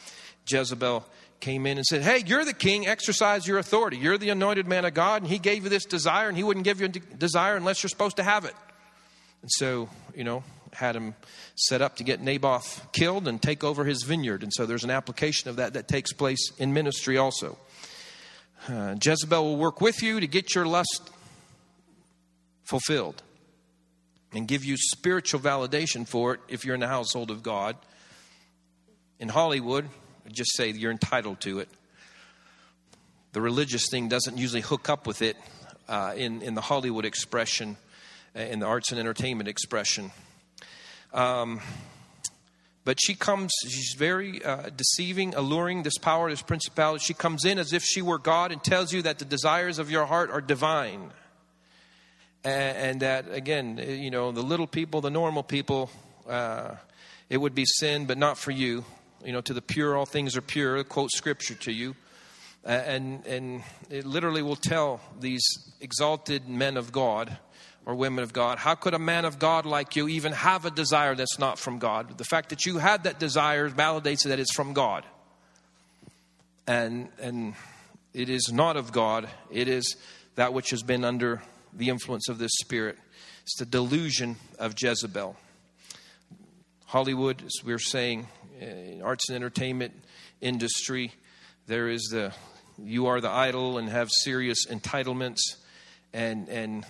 [0.47, 1.05] Jezebel
[1.41, 3.97] came in and said, Hey, you're the king, exercise your authority.
[3.97, 6.65] You're the anointed man of God, and he gave you this desire, and he wouldn't
[6.65, 8.55] give you a desire unless you're supposed to have it.
[9.41, 11.15] And so, you know, had him
[11.55, 14.43] set up to get Naboth killed and take over his vineyard.
[14.43, 17.59] And so there's an application of that that takes place in ministry also.
[18.69, 21.11] Uh, Jezebel will work with you to get your lust
[22.65, 23.23] fulfilled
[24.33, 27.77] and give you spiritual validation for it if you're in the household of God.
[29.19, 29.89] In Hollywood,
[30.31, 31.69] just say you're entitled to it.
[33.33, 35.37] The religious thing doesn't usually hook up with it
[35.89, 37.77] uh, in, in the Hollywood expression,
[38.37, 40.11] uh, in the arts and entertainment expression.
[41.13, 41.61] Um,
[42.85, 47.05] but she comes, she's very uh, deceiving, alluring, this power, this principality.
[47.05, 49.91] She comes in as if she were God and tells you that the desires of
[49.91, 51.13] your heart are divine.
[52.43, 55.91] And, and that, again, you know, the little people, the normal people,
[56.29, 56.75] uh,
[57.31, 58.85] it would be sin, but not for you.
[59.25, 60.83] You know, to the pure, all things are pure.
[60.83, 61.95] Quote scripture to you.
[62.65, 65.43] And, and it literally will tell these
[65.81, 67.39] exalted men of God
[67.85, 70.71] or women of God, how could a man of God like you even have a
[70.71, 72.17] desire that's not from God?
[72.19, 75.05] The fact that you had that desire validates that it's from God.
[76.67, 77.55] And, and
[78.15, 79.97] it is not of God, it is
[80.37, 81.43] that which has been under
[81.73, 82.99] the influence of this spirit.
[83.43, 85.37] It's the delusion of Jezebel.
[86.87, 88.29] Hollywood, as we are saying,
[88.61, 89.95] uh, arts and entertainment
[90.41, 91.13] industry,
[91.67, 92.33] there is the
[92.79, 95.41] you are the idol and have serious entitlements,
[96.13, 96.87] and and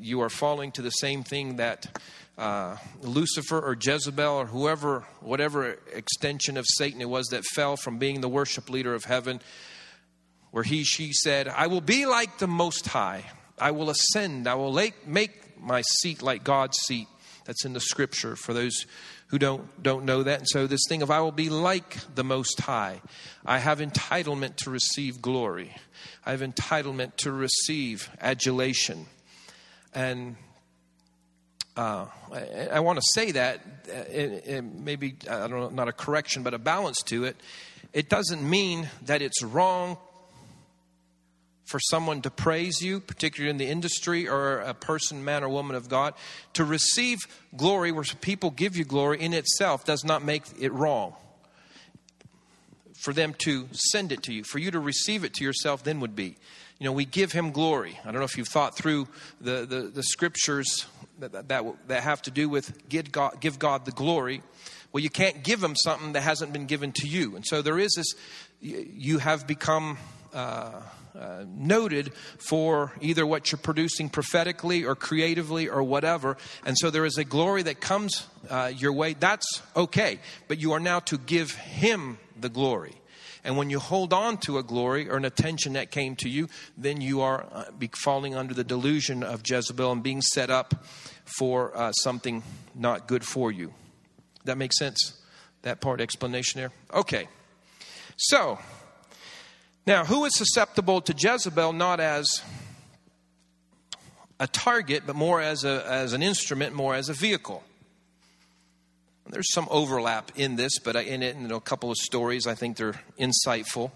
[0.00, 1.98] you are falling to the same thing that
[2.38, 7.98] uh, Lucifer or Jezebel or whoever, whatever extension of Satan it was that fell from
[7.98, 9.40] being the worship leader of heaven,
[10.50, 13.24] where he, she said, I will be like the Most High.
[13.58, 14.46] I will ascend.
[14.46, 14.72] I will
[15.06, 17.08] make my seat like God's seat.
[17.46, 18.86] That's in the scripture for those
[19.28, 20.40] who don't, don't know that.
[20.40, 23.00] And so, this thing of I will be like the Most High.
[23.44, 25.74] I have entitlement to receive glory,
[26.24, 29.06] I have entitlement to receive adulation.
[29.94, 30.36] And
[31.76, 33.60] uh, I, I want to say that,
[33.90, 37.36] uh, maybe, I don't know, not a correction, but a balance to it.
[37.92, 39.96] It doesn't mean that it's wrong
[41.66, 45.76] for someone to praise you, particularly in the industry or a person, man or woman
[45.76, 46.14] of God.
[46.54, 47.26] To receive
[47.56, 51.14] glory where people give you glory in itself does not make it wrong.
[52.94, 56.00] For them to send it to you, for you to receive it to yourself, then
[56.00, 56.36] would be.
[56.78, 57.98] You know, we give him glory.
[58.04, 59.08] I don't know if you've thought through
[59.40, 60.86] the, the, the scriptures
[61.18, 64.42] that, that, that have to do with give God, give God the glory.
[64.92, 67.34] Well, you can't give him something that hasn't been given to you.
[67.34, 68.14] And so there is this,
[68.60, 69.98] you have become.
[70.32, 70.82] Uh,
[71.18, 76.36] uh, noted for either what you're producing prophetically or creatively or whatever.
[76.64, 79.14] And so there is a glory that comes uh, your way.
[79.14, 80.20] That's okay.
[80.48, 82.94] But you are now to give Him the glory.
[83.44, 86.48] And when you hold on to a glory or an attention that came to you,
[86.76, 90.84] then you are uh, falling under the delusion of Jezebel and being set up
[91.38, 92.42] for uh, something
[92.74, 93.72] not good for you.
[94.44, 95.22] That makes sense?
[95.62, 96.72] That part explanation there?
[96.92, 97.28] Okay.
[98.16, 98.58] So,
[99.86, 102.42] now, who is susceptible to Jezebel not as
[104.40, 107.62] a target, but more as, a, as an instrument, more as a vehicle?
[109.28, 112.76] There's some overlap in this, but in it, in a couple of stories, I think
[112.76, 113.92] they're insightful.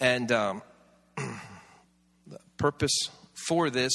[0.00, 0.62] And um,
[1.16, 3.92] the purpose for this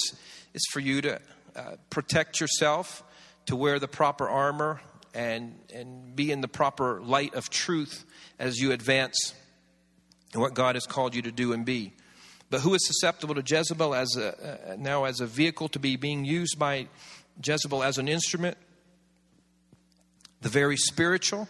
[0.54, 1.20] is for you to
[1.56, 3.04] uh, protect yourself,
[3.48, 4.82] to wear the proper armor,
[5.16, 8.06] and, and be in the proper light of truth
[8.38, 9.34] as you advance
[10.34, 11.94] and what God has called you to do and be.
[12.50, 15.96] But who is susceptible to Jezebel as a, uh, now as a vehicle to be
[15.96, 16.88] being used by
[17.44, 18.58] Jezebel as an instrument?
[20.42, 21.50] The very spiritual,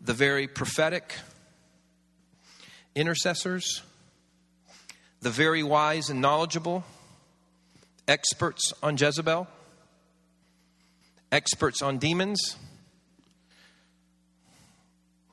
[0.00, 1.14] the very prophetic,
[2.94, 3.82] intercessors,
[5.20, 6.84] the very wise and knowledgeable,
[8.06, 9.48] experts on Jezebel,
[11.32, 12.56] experts on demons.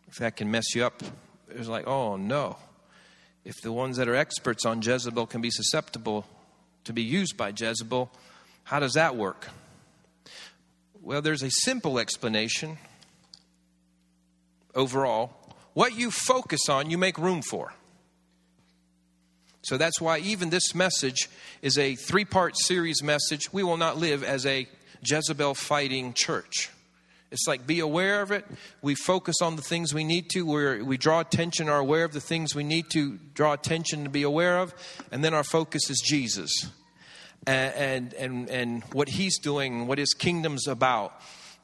[0.08, 1.04] If that can mess you up,
[1.50, 2.58] it was like, oh no.
[3.46, 6.26] If the ones that are experts on Jezebel can be susceptible
[6.84, 8.12] to be used by Jezebel,
[8.64, 9.48] how does that work?
[11.02, 12.78] Well, there's a simple explanation
[14.76, 15.32] overall.
[15.74, 17.74] What you focus on, you make room for.
[19.62, 21.30] So that's why even this message
[21.62, 23.52] is a three part series message.
[23.52, 24.68] We will not live as a
[25.04, 26.70] Jezebel fighting church.
[27.32, 28.46] It's like be aware of it.
[28.82, 30.46] We focus on the things we need to.
[30.46, 34.10] we we draw attention, are aware of the things we need to draw attention to
[34.10, 34.74] be aware of.
[35.12, 36.52] And then our focus is Jesus
[37.46, 41.20] and, and, and, and what he's doing, what his kingdom's about.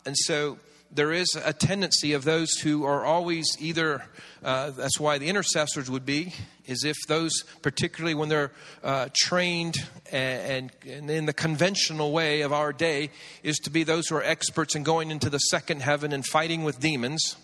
[0.06, 0.58] And so
[0.94, 4.04] there is a tendency of those who are always either,
[4.44, 6.34] uh, that's why the intercessors would be,
[6.66, 8.52] is if those, particularly when they're
[8.84, 9.78] uh, trained
[10.12, 13.10] and, and, in the conventional way of our day,
[13.42, 16.64] is to be those who are experts in going into the second heaven and fighting
[16.64, 17.36] with demons.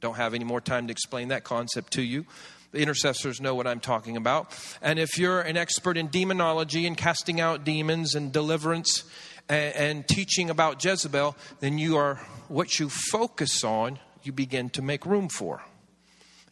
[0.00, 2.24] Don't have any more time to explain that concept to you.
[2.70, 4.52] The intercessors know what I'm talking about.
[4.82, 9.04] And if you're an expert in demonology and casting out demons and deliverance
[9.48, 12.16] and, and teaching about Jezebel, then you are
[12.48, 15.62] what you focus on, you begin to make room for.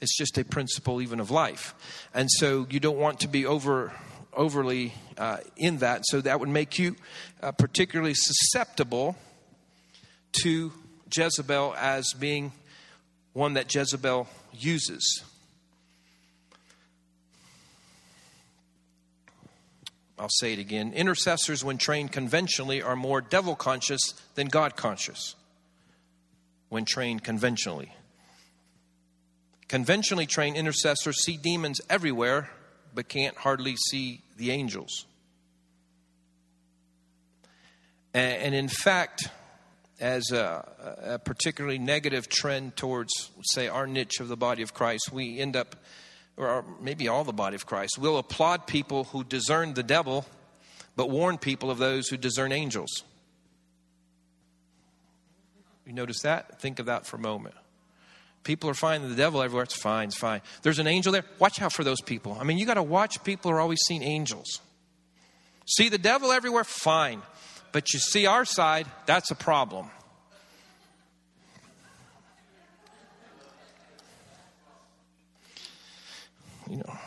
[0.00, 1.74] It's just a principle even of life.
[2.12, 3.92] And so you don't want to be over
[4.34, 6.02] overly uh, in that.
[6.06, 6.96] So that would make you
[7.42, 9.16] uh, particularly susceptible
[10.42, 10.72] to
[11.14, 12.52] Jezebel as being
[13.32, 15.22] one that Jezebel uses.
[20.18, 20.92] I'll say it again.
[20.92, 24.00] Intercessors, when trained conventionally, are more devil conscious
[24.34, 25.34] than God conscious.
[26.68, 27.92] When trained conventionally.
[29.68, 32.50] Conventionally trained intercessors see demons everywhere,
[32.94, 35.06] but can't hardly see the angels.
[38.14, 39.28] And, in fact,
[39.98, 40.68] as a,
[41.02, 45.56] a, particularly negative trend towards, say, our niche of the body of Christ, we end
[45.56, 45.76] up
[46.36, 50.26] or maybe all the body of Christ, will applaud people who discern the devil,
[50.96, 53.04] but warn people of those who discern angels.
[55.86, 56.60] You notice that?
[56.60, 57.54] Think of that for a moment.
[58.44, 59.64] People are finding the devil everywhere.
[59.64, 60.40] It's fine, it's fine.
[60.62, 61.24] There's an angel there.
[61.38, 62.36] Watch out for those people.
[62.40, 64.60] I mean, you got to watch people are always seeing angels.
[65.66, 66.64] See the devil everywhere?
[66.64, 67.22] Fine.
[67.70, 69.90] But you see our side, that's a problem.
[76.72, 76.98] You know.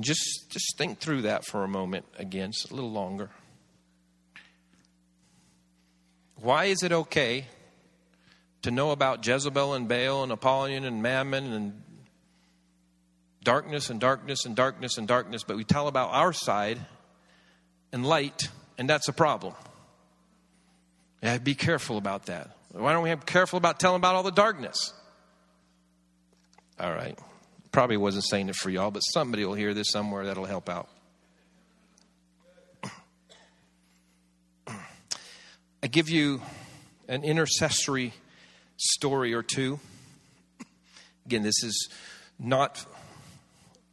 [0.00, 3.30] Just just think through that for a moment again, just a little longer.
[6.36, 7.46] Why is it okay
[8.62, 11.82] to know about Jezebel and Baal and Apollyon and Mammon and
[13.44, 16.80] darkness and darkness and darkness and darkness, but we tell about our side
[17.92, 19.54] and light, and that's a problem.
[21.22, 22.56] Yeah, be careful about that.
[22.72, 24.92] Why don't we be careful about telling about all the darkness?
[26.80, 27.18] All right.
[27.72, 30.88] Probably wasn't saying it for y'all, but somebody will hear this somewhere that'll help out.
[35.82, 36.40] I give you
[37.06, 38.14] an intercessory
[38.78, 39.78] story or two.
[41.26, 41.90] Again, this is
[42.38, 42.82] not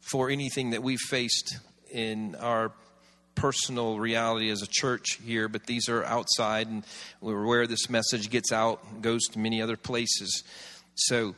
[0.00, 1.58] for anything that we've faced
[1.90, 2.72] in our
[3.34, 6.84] personal reality as a church here, but these are outside and
[7.20, 10.42] we're where this message gets out, goes to many other places.
[10.94, 11.34] So,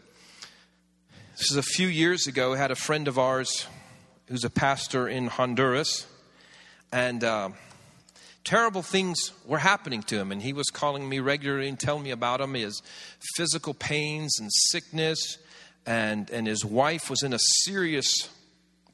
[1.40, 2.52] this is a few years ago.
[2.52, 3.66] Had a friend of ours
[4.26, 6.06] who's a pastor in Honduras,
[6.92, 7.48] and uh,
[8.44, 10.32] terrible things were happening to him.
[10.32, 12.52] And he was calling me regularly and telling me about him.
[12.52, 12.82] his
[13.36, 15.38] physical pains and sickness.
[15.86, 18.28] And, and his wife was in a serious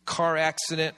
[0.04, 0.94] car accident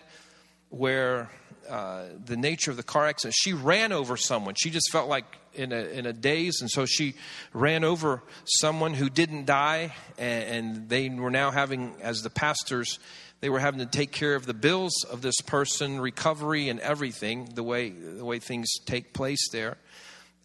[0.68, 1.30] where
[1.66, 4.54] uh, the nature of the car accident, she ran over someone.
[4.54, 5.24] She just felt like
[5.54, 7.14] in a, in a daze, and so she
[7.52, 12.98] ran over someone who didn't die, and, and they were now having, as the pastors,
[13.40, 17.50] they were having to take care of the bills of this person, recovery, and everything.
[17.54, 19.76] The way the way things take place there,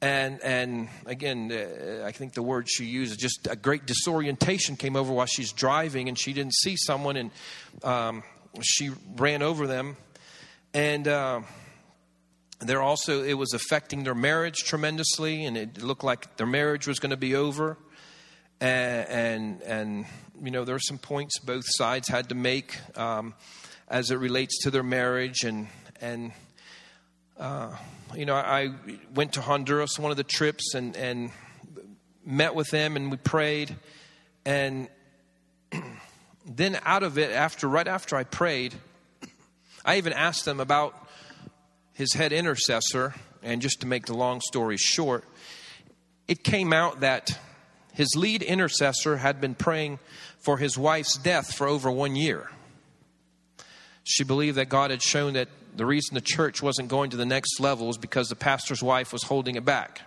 [0.02, 4.96] and and again, uh, I think the word she used just a great disorientation came
[4.96, 7.32] over while she's driving, and she didn't see someone, and
[7.84, 8.24] um,
[8.62, 9.98] she ran over them,
[10.74, 11.08] and.
[11.08, 11.42] Uh,
[12.64, 17.00] they're also it was affecting their marriage tremendously and it looked like their marriage was
[17.00, 17.78] going to be over.
[18.60, 20.06] And and, and
[20.42, 23.34] you know there are some points both sides had to make um,
[23.88, 25.44] as it relates to their marriage.
[25.44, 25.68] And
[26.02, 26.32] and
[27.40, 27.76] uh,
[28.16, 28.72] you know I
[29.14, 31.32] went to Honduras one of the trips and and
[32.26, 33.76] met with them and we prayed.
[34.46, 34.90] And
[36.46, 38.74] then out of it after right after I prayed
[39.86, 41.03] I even asked them about
[41.94, 45.26] his head intercessor, and just to make the long story short,
[46.28, 47.38] it came out that
[47.94, 50.00] his lead intercessor had been praying
[50.40, 52.50] for his wife's death for over one year.
[54.04, 57.26] She believed that God had shown that the reason the church wasn't going to the
[57.26, 60.02] next level was because the pastor's wife was holding it back.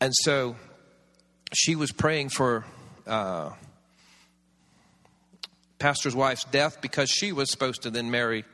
[0.00, 0.56] And so
[1.54, 2.64] she was praying for
[3.06, 3.50] uh,
[5.78, 8.44] pastor's wife's death because she was supposed to then marry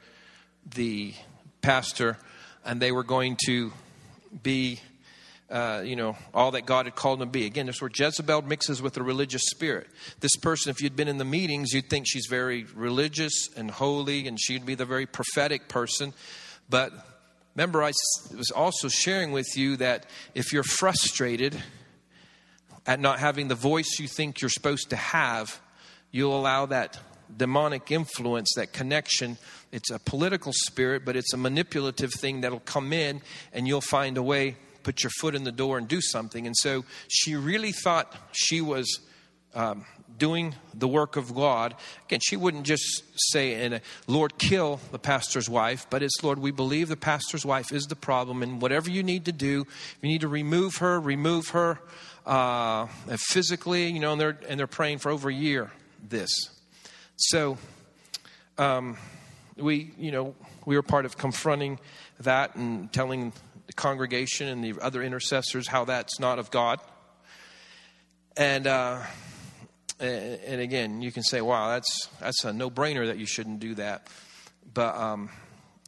[0.75, 1.14] the
[1.61, 2.18] pastor,
[2.64, 3.72] and they were going to
[4.42, 4.80] be,
[5.50, 7.46] uh, you know, all that God had called them to be.
[7.46, 9.88] Again, this where Jezebel mixes with the religious spirit.
[10.20, 14.28] This person, if you'd been in the meetings, you'd think she's very religious and holy,
[14.28, 16.12] and she'd be the very prophetic person.
[16.68, 16.92] But
[17.54, 17.92] remember, I
[18.36, 21.61] was also sharing with you that if you're frustrated
[22.86, 25.61] at not having the voice you think you're supposed to have,
[26.11, 26.98] you'll allow that
[27.37, 29.39] demonic influence, that connection.
[29.72, 33.20] It's a political spirit, but it's a manipulative thing that'll come in
[33.53, 36.47] and you'll find a way, put your foot in the door and do something.
[36.47, 39.01] And so she really thought she was
[39.55, 39.85] um,
[40.18, 41.74] doing the work of God.
[42.07, 43.03] Again, she wouldn't just
[43.33, 47.47] say, in a, Lord, kill the pastor's wife, but it's, Lord, we believe the pastor's
[47.47, 49.66] wife is the problem, and whatever you need to do,
[50.03, 51.79] you need to remove her, remove her
[52.26, 55.70] uh, physically, you know, and they're, and they're praying for over a year
[56.09, 56.31] this.
[57.21, 57.59] So,
[58.59, 58.97] um,
[59.57, 61.81] we, you know, we were part of confronting
[62.21, 63.33] that and telling
[63.66, 66.79] the congregation and the other intercessors how that's not of God.
[68.37, 69.03] And, uh,
[69.99, 74.07] and again, you can say, "Wow, that's that's a no-brainer that you shouldn't do that."
[74.73, 75.29] But um,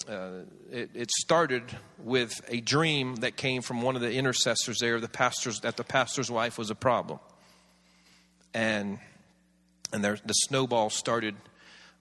[0.09, 0.31] uh,
[0.73, 1.63] it, it, started
[2.01, 4.99] with a dream that came from one of the intercessors there.
[4.99, 7.21] The pastor's that the pastor's wife was a problem,
[8.53, 8.99] and
[9.93, 11.35] and there, the snowball started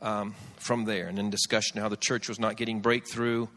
[0.01, 1.07] um, from there.
[1.07, 3.47] And then discussion how the church was not getting breakthrough,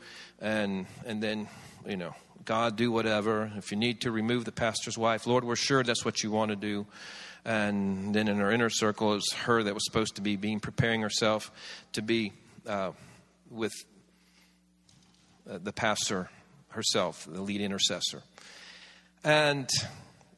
[0.41, 1.49] and and then
[1.87, 2.15] you know
[2.45, 3.53] God do whatever.
[3.57, 6.51] If you need to remove the pastor's wife, Lord, we're sure that's what you want
[6.51, 6.87] to do.
[7.45, 10.61] And then in her inner circle, it was her that was supposed to be being
[10.61, 11.51] preparing herself
[11.93, 12.33] to be
[12.69, 12.93] uh,
[13.51, 13.73] with
[15.51, 16.31] uh, the pastor
[16.69, 18.23] herself, the lead intercessor.
[19.25, 19.69] And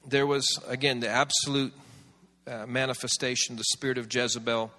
[0.06, 1.74] there was, again, the absolute
[2.46, 4.72] uh, manifestation, the spirit of Jezebel,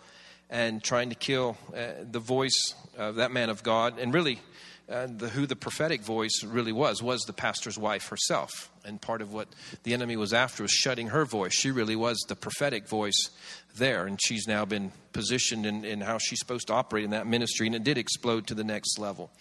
[0.49, 3.99] and trying to kill uh, the voice of that man of God.
[3.99, 4.39] And really,
[4.87, 8.69] and the, who the prophetic voice really was was the pastor's wife herself.
[8.83, 9.47] And part of what
[9.83, 11.53] the enemy was after was shutting her voice.
[11.53, 13.29] She really was the prophetic voice
[13.75, 14.05] there.
[14.05, 17.65] And she's now been positioned in, in how she's supposed to operate in that ministry.
[17.65, 19.31] And it did explode to the next level.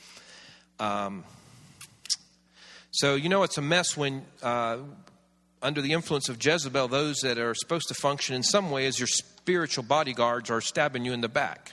[0.80, 1.24] Um,
[2.90, 4.78] so you know it's a mess when uh,
[5.64, 9.00] under the influence of jezebel those that are supposed to function in some way as
[9.00, 11.72] your spiritual bodyguards are stabbing you in the back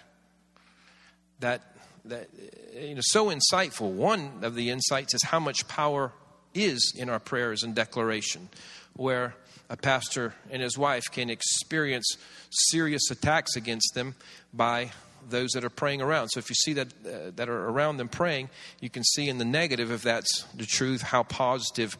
[1.41, 1.61] that
[2.05, 2.29] that
[2.73, 3.91] you know so insightful.
[3.91, 6.11] One of the insights is how much power
[6.53, 8.49] is in our prayers and declaration,
[8.95, 9.35] where
[9.69, 12.17] a pastor and his wife can experience
[12.49, 14.15] serious attacks against them
[14.53, 14.91] by
[15.29, 16.29] those that are praying around.
[16.29, 19.37] So if you see that uh, that are around them praying, you can see in
[19.37, 21.97] the negative, if that's the truth, how positive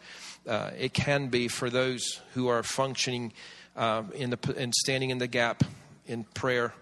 [0.48, 3.34] uh, it can be for those who are functioning
[3.76, 5.64] uh, in the and standing in the gap
[6.06, 6.74] in prayer,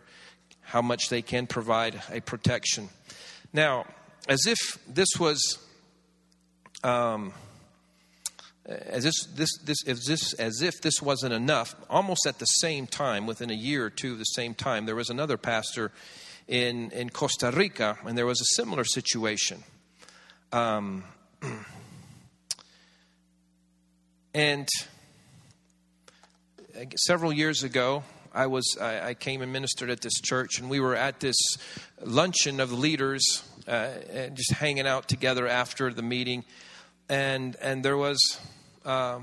[0.61, 2.89] how much they can provide a protection.
[3.53, 3.85] Now,
[4.27, 5.57] as if this was,
[6.83, 7.33] um,
[8.65, 12.87] as this, this, this, as this, as if this wasn't enough, almost at the same
[12.87, 15.91] time, within a year or two of the same time, there was another pastor
[16.47, 19.63] in, in Costa Rica, and there was a similar situation.
[20.51, 21.03] Um,
[24.39, 24.69] and
[26.95, 30.79] several years ago, I was I, I, came and ministered at this church, and we
[30.79, 31.35] were at this
[32.01, 33.89] luncheon of leaders, uh,
[34.33, 36.45] just hanging out together after the meeting,
[37.09, 38.39] and and there was.
[38.85, 39.19] Uh,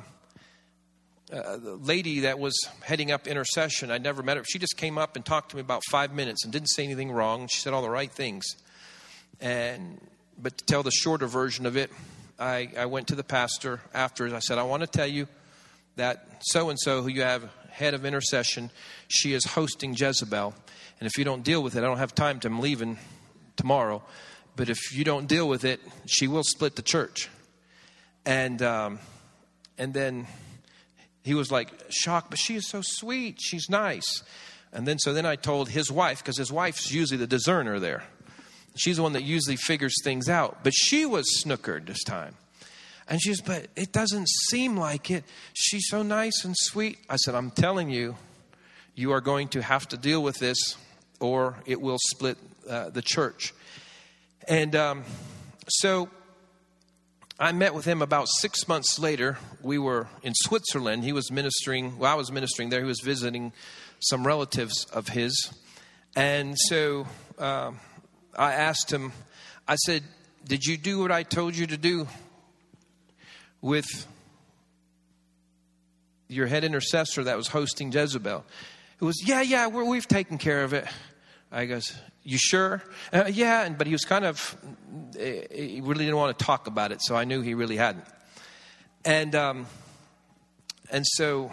[1.32, 2.54] a lady that was
[2.84, 3.90] heading up intercession.
[3.90, 4.44] I'd never met her.
[4.44, 7.10] She just came up and talked to me about five minutes and didn't say anything
[7.10, 7.48] wrong.
[7.48, 8.44] She said all the right things.
[9.40, 10.00] And
[10.40, 11.90] but to tell the shorter version of it,
[12.38, 14.34] I, I went to the pastor after.
[14.34, 15.26] I said, I want to tell you
[15.96, 18.70] that so and so who you have head of intercession,
[19.08, 20.54] she is hosting Jezebel.
[20.98, 22.98] And if you don't deal with it, I don't have time to, I'm leaving
[23.56, 24.02] tomorrow.
[24.56, 27.28] But if you don't deal with it, she will split the church.
[28.24, 28.98] And, um,
[29.76, 30.26] and then
[31.22, 33.38] he was like shocked, but she is so sweet.
[33.40, 34.22] She's nice.
[34.72, 38.04] And then, so then I told his wife, because his wife's usually the discerner there.
[38.76, 40.62] She's the one that usually figures things out.
[40.62, 42.34] But she was snookered this time.
[43.08, 45.24] And she says, But it doesn't seem like it.
[45.54, 46.98] She's so nice and sweet.
[47.08, 48.16] I said, I'm telling you,
[48.94, 50.76] you are going to have to deal with this
[51.20, 53.54] or it will split uh, the church.
[54.48, 55.04] And um,
[55.68, 56.08] so
[57.38, 59.38] I met with him about six months later.
[59.62, 61.04] We were in Switzerland.
[61.04, 62.80] He was ministering, well, I was ministering there.
[62.80, 63.52] He was visiting
[64.00, 65.52] some relatives of his.
[66.14, 67.06] And so
[67.38, 67.72] uh,
[68.38, 69.12] I asked him,
[69.66, 70.02] I said,
[70.44, 72.06] Did you do what I told you to do
[73.60, 74.06] with
[76.28, 78.44] your head intercessor that was hosting Jezebel.
[79.00, 80.86] It was, yeah, yeah, we have taken care of it.
[81.52, 82.82] I goes, you sure?
[83.12, 84.56] Uh, yeah, and, but he was kind of,
[85.16, 88.06] he really didn't want to talk about it, so I knew he really hadn't.
[89.04, 89.66] And, um,
[90.90, 91.52] and so,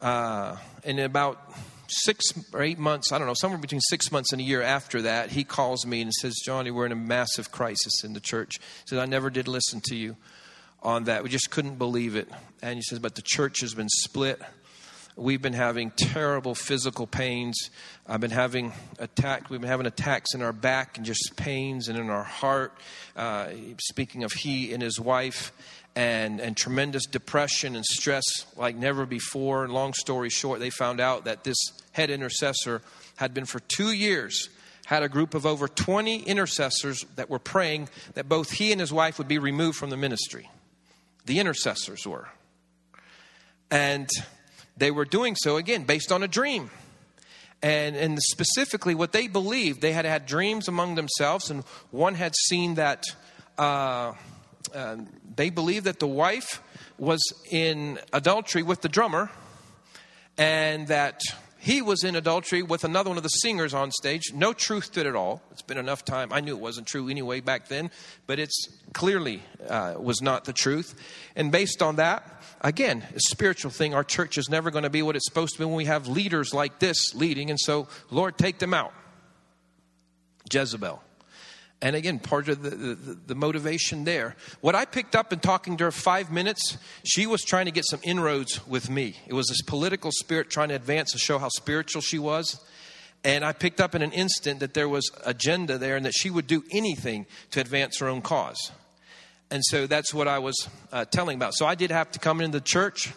[0.00, 1.52] uh, in about
[1.90, 5.02] six or eight months, I don't know, somewhere between six months and a year after
[5.02, 8.58] that, he calls me and says, Johnny, we're in a massive crisis in the church.
[8.58, 10.16] He said, I never did listen to you
[10.82, 11.22] on that.
[11.22, 12.28] We just couldn't believe it.
[12.62, 14.40] And he says, but the church has been split.
[15.16, 17.70] We've been having terrible physical pains.
[18.06, 19.50] I've been having attack.
[19.50, 22.72] We've been having attacks in our back and just pains and in our heart.
[23.14, 25.52] Uh, speaking of he and his wife,
[25.96, 28.24] and and tremendous depression and stress
[28.56, 29.64] like never before.
[29.64, 31.58] And long story short, they found out that this
[31.92, 32.82] head intercessor
[33.16, 34.48] had been for two years
[34.90, 38.92] had a group of over 20 intercessors that were praying that both he and his
[38.92, 40.50] wife would be removed from the ministry.
[41.26, 42.28] The intercessors were.
[43.70, 44.08] And
[44.76, 46.70] they were doing so again based on a dream.
[47.62, 51.62] And, and specifically, what they believed, they had had dreams among themselves, and
[51.92, 53.04] one had seen that
[53.58, 54.14] uh,
[54.74, 54.96] uh,
[55.36, 56.62] they believed that the wife
[56.98, 59.30] was in adultery with the drummer,
[60.36, 61.20] and that
[61.60, 64.32] he was in adultery with another one of the singers on stage.
[64.32, 65.42] No truth to it at all.
[65.52, 66.32] It's been enough time.
[66.32, 67.90] I knew it wasn't true anyway back then,
[68.26, 70.94] but it's clearly uh, was not the truth.
[71.36, 73.94] And based on that, again, a spiritual thing.
[73.94, 76.08] Our church is never going to be what it's supposed to be when we have
[76.08, 77.50] leaders like this leading.
[77.50, 78.94] And so, Lord, take them out.
[80.50, 81.02] Jezebel.
[81.82, 82.94] And again, part of the, the,
[83.28, 84.36] the, motivation there.
[84.60, 87.86] What I picked up in talking to her five minutes, she was trying to get
[87.86, 89.16] some inroads with me.
[89.26, 92.62] It was this political spirit trying to advance to show how spiritual she was.
[93.24, 96.28] And I picked up in an instant that there was agenda there and that she
[96.28, 98.72] would do anything to advance her own cause.
[99.50, 101.54] And so that's what I was uh, telling about.
[101.54, 103.10] So I did have to come into the church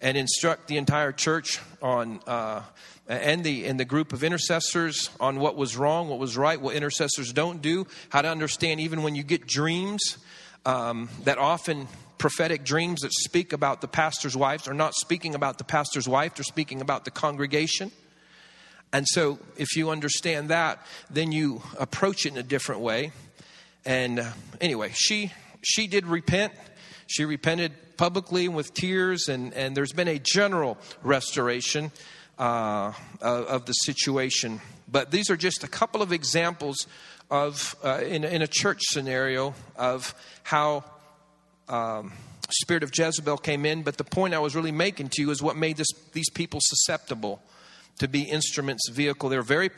[0.00, 2.62] and instruct the entire church on uh,
[3.08, 6.74] and the and the group of intercessors on what was wrong, what was right, what
[6.74, 10.18] intercessors don't do, how to understand even when you get dreams
[10.64, 11.86] um, that often
[12.18, 16.34] prophetic dreams that speak about the pastor's wives are not speaking about the pastor's wife,
[16.34, 17.92] they're speaking about the congregation.
[18.92, 23.12] And so, if you understand that, then you approach it in a different way.
[23.84, 24.30] And uh,
[24.60, 25.32] anyway, she
[25.62, 26.52] she did repent.
[27.06, 31.90] She repented publicly with tears, and, and there's been a general restoration
[32.38, 34.60] uh, of the situation.
[34.88, 36.86] But these are just a couple of examples
[37.30, 40.14] of, uh, in, in, a church scenario, of
[40.44, 40.84] how
[41.68, 42.12] um,
[42.50, 43.82] spirit of Jezebel came in.
[43.82, 46.60] But the point I was really making to you is what made this, these people
[46.62, 47.42] susceptible
[47.98, 49.28] to be instruments, vehicle.
[49.28, 49.70] They're very,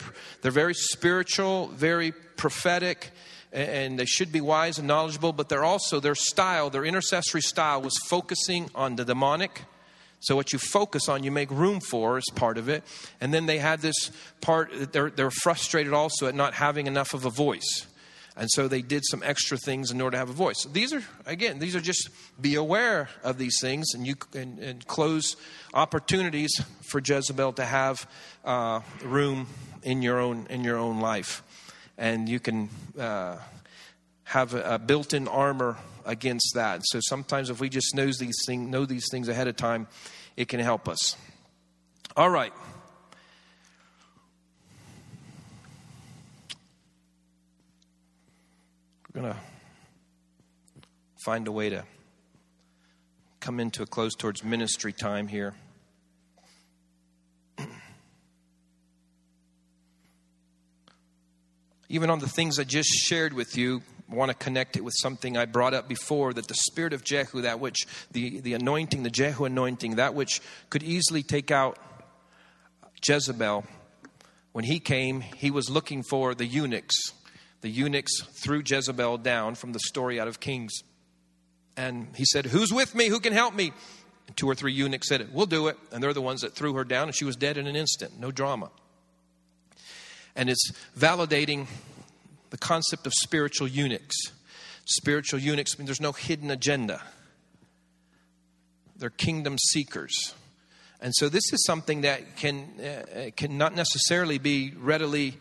[0.43, 3.11] they're very spiritual, very prophetic,
[3.53, 5.33] and they should be wise and knowledgeable.
[5.33, 9.63] But they're also their style, their intercessory style, was focusing on the demonic
[10.21, 12.83] so what you focus on, you make room for is part of it.
[13.21, 14.11] And then they had this
[14.41, 17.87] part, they're, they're frustrated also at not having enough of a voice.
[18.37, 20.63] And so they did some extra things in order to have a voice.
[20.63, 22.09] So these are, again, these are just
[22.41, 25.37] be aware of these things and you and, and close
[25.75, 26.53] opportunities
[26.83, 28.09] for Jezebel to have
[28.45, 29.49] uh, room
[29.83, 31.43] in your own in your own life,
[31.97, 33.39] and you can uh,
[34.23, 35.77] have a, a built-in armor
[36.09, 36.81] against that.
[36.85, 39.87] So sometimes if we just knows these things, know these things ahead of time,
[40.37, 41.15] it can help us.
[42.17, 42.53] All right.
[49.15, 49.39] We're going to
[51.25, 51.85] find a way to
[53.41, 55.55] come into a close towards ministry time here.
[61.89, 65.37] Even on the things I just shared with you, want to connect it with something
[65.37, 69.11] I brought up before that the spirit of Jehu, that which, the, the anointing, the
[69.11, 70.41] Jehu anointing, that which
[70.71, 71.79] could easily take out
[73.07, 73.65] Jezebel,
[74.53, 76.97] when he came, he was looking for the eunuchs.
[77.61, 80.73] The eunuchs threw Jezebel down from the story out of Kings.
[81.77, 83.09] And he said, Who's with me?
[83.09, 83.73] Who can help me?
[84.27, 85.79] And two or three eunuchs said, We'll do it.
[85.93, 88.19] And they're the ones that threw her down, and she was dead in an instant.
[88.19, 88.71] No drama.
[90.35, 91.67] And it's validating
[92.51, 94.17] the concept of spiritual eunuchs.
[94.87, 97.03] Spiritual eunuchs mean there's no hidden agenda,
[98.97, 100.35] they're kingdom seekers.
[101.01, 105.37] And so this is something that can, uh, can not necessarily be readily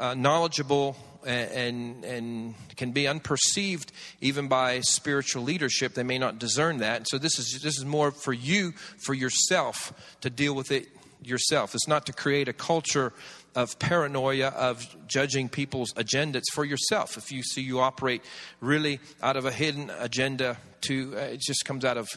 [0.00, 5.94] uh, knowledgeable and, and can be unperceived even by spiritual leadership.
[5.94, 6.96] They may not discern that.
[6.96, 8.72] And So this is, this is more for you,
[9.04, 9.92] for yourself,
[10.22, 10.88] to deal with it
[11.22, 11.74] yourself.
[11.74, 13.12] It's not to create a culture
[13.54, 17.16] of paranoia of judging people's agendas for yourself.
[17.16, 18.22] If you see you operate
[18.60, 22.08] really out of a hidden agenda, to uh, it just comes out of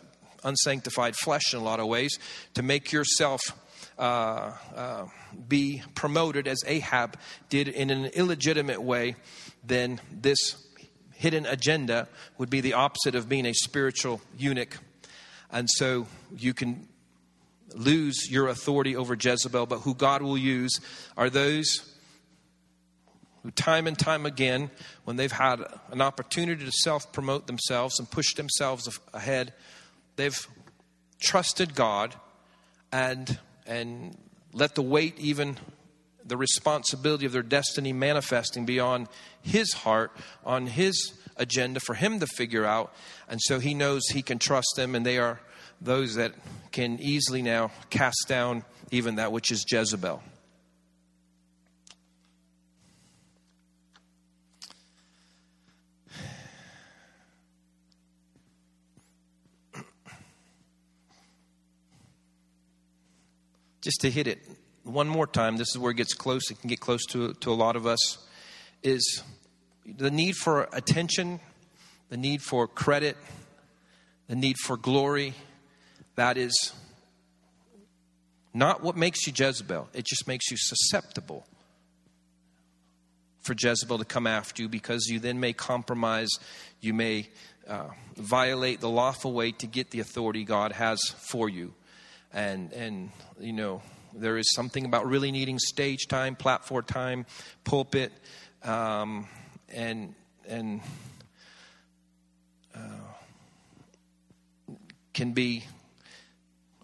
[0.44, 2.18] unsanctified flesh in a lot of ways
[2.54, 3.42] to make yourself
[3.98, 5.06] uh, uh,
[5.48, 7.18] be promoted as Ahab
[7.50, 9.16] did in an illegitimate way,
[9.64, 10.58] then this
[11.14, 12.08] hidden agenda
[12.38, 14.78] would be the opposite of being a spiritual eunuch.
[15.52, 16.88] And so you can
[17.76, 20.80] lose your authority over Jezebel, but who God will use
[21.18, 21.94] are those
[23.44, 24.72] who, time and time again,
[25.04, 29.54] when they've had an opportunity to self promote themselves and push themselves ahead,
[30.16, 30.48] they've
[31.20, 32.16] trusted God
[32.92, 34.18] and, and
[34.54, 35.58] let the weight, even
[36.26, 39.08] the responsibility of their destiny manifesting beyond
[39.42, 40.12] His heart,
[40.44, 42.94] on His agenda for Him to figure out.
[43.30, 45.40] And so He knows He can trust them, and they are
[45.82, 46.34] those that
[46.72, 50.22] can easily now cast down even that which is Jezebel.
[63.86, 64.40] just to hit it
[64.84, 67.52] one more time, this is where it gets close, it can get close to, to
[67.52, 68.18] a lot of us,
[68.82, 69.22] is
[69.86, 71.40] the need for attention,
[72.10, 73.16] the need for credit,
[74.28, 75.36] the need for glory.
[76.16, 76.74] That is
[78.54, 81.46] not what makes you Jezebel, it just makes you susceptible
[83.42, 86.30] for Jezebel to come after you because you then may compromise,
[86.82, 87.30] you may
[87.68, 91.00] uh, violate the lawful way to get the authority God has
[91.30, 91.74] for you.
[92.34, 93.82] And and you know
[94.14, 97.26] there is something about really needing stage time, platform time,
[97.64, 98.12] pulpit,
[98.64, 99.28] um,
[99.70, 100.16] and
[100.48, 100.82] and
[102.76, 102.80] uh,
[105.14, 105.64] can be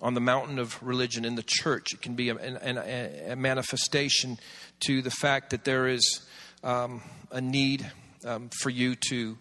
[0.02, 1.94] on the mountain of religion in the church.
[1.94, 4.38] It can be a, a, a manifestation
[4.82, 6.22] to the fact that there is
[6.64, 7.90] um, a need
[8.26, 9.38] um, for you to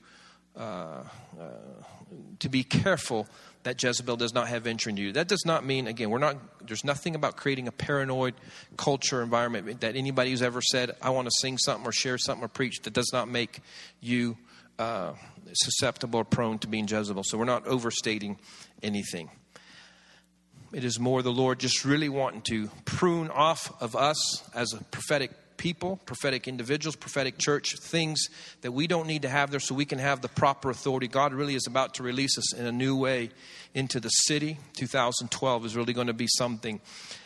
[0.57, 1.05] uh,
[1.41, 1.45] uh,
[2.41, 3.29] to be careful
[3.63, 5.13] that Jezebel does not have entry into you.
[5.13, 6.37] That does not mean, again, we're not,
[6.67, 8.35] there's nothing about creating a paranoid
[8.77, 12.45] culture environment that anybody who's ever said, I want to sing something or share something
[12.45, 13.61] or preach, that does not make
[14.01, 14.39] you
[14.79, 15.13] uh,
[15.53, 17.23] susceptible or prone to being Jezebel.
[17.25, 18.39] So we're not overstating
[18.83, 19.31] anything.
[20.73, 24.83] It is more the Lord just really wanting to prune off of us as a
[24.85, 28.29] prophetic people, prophetic individuals, prophetic church, things
[28.61, 31.09] that we don't need to have there so we can have the proper authority.
[31.09, 33.31] God really is about to release us in a new way
[33.75, 34.59] into the city.
[34.77, 36.81] 2012 is really going to be something.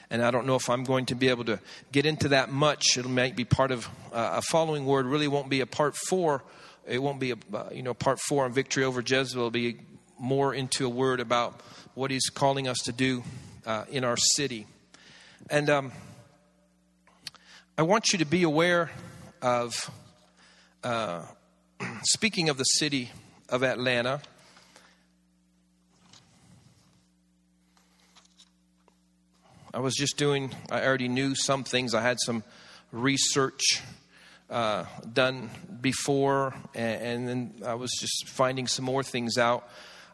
[0.09, 1.61] And I don't know if I'm going to be able to
[1.93, 2.97] get into that much.
[2.97, 6.43] It might be part of uh, a following word, really won't be a part four.
[6.87, 9.43] It won't be a, uh, you know, part four on victory over Jezebel.
[9.43, 9.81] It'll be
[10.19, 11.61] more into a word about
[11.95, 13.23] what he's calling us to do
[13.67, 14.67] uh, in our city.
[15.51, 15.93] And, um,
[17.77, 18.93] I want you to be aware
[19.43, 19.91] of,
[20.85, 21.23] uh,
[22.05, 23.11] speaking of the city
[23.49, 24.21] of Atlanta,
[29.73, 31.95] I was just doing, I already knew some things.
[31.95, 32.45] I had some
[32.93, 33.83] research
[34.49, 39.69] uh, done before, and, and then I was just finding some more things out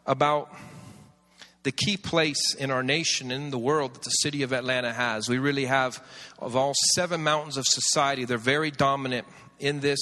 [0.07, 0.51] about
[1.63, 4.91] the key place in our nation and in the world that the city of Atlanta
[4.91, 5.29] has.
[5.29, 6.03] We really have,
[6.39, 9.27] of all seven mountains of society, they're very dominant
[9.59, 9.99] in this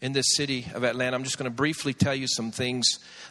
[0.00, 1.14] in this city of Atlanta.
[1.14, 2.86] I'm just going to briefly tell you some things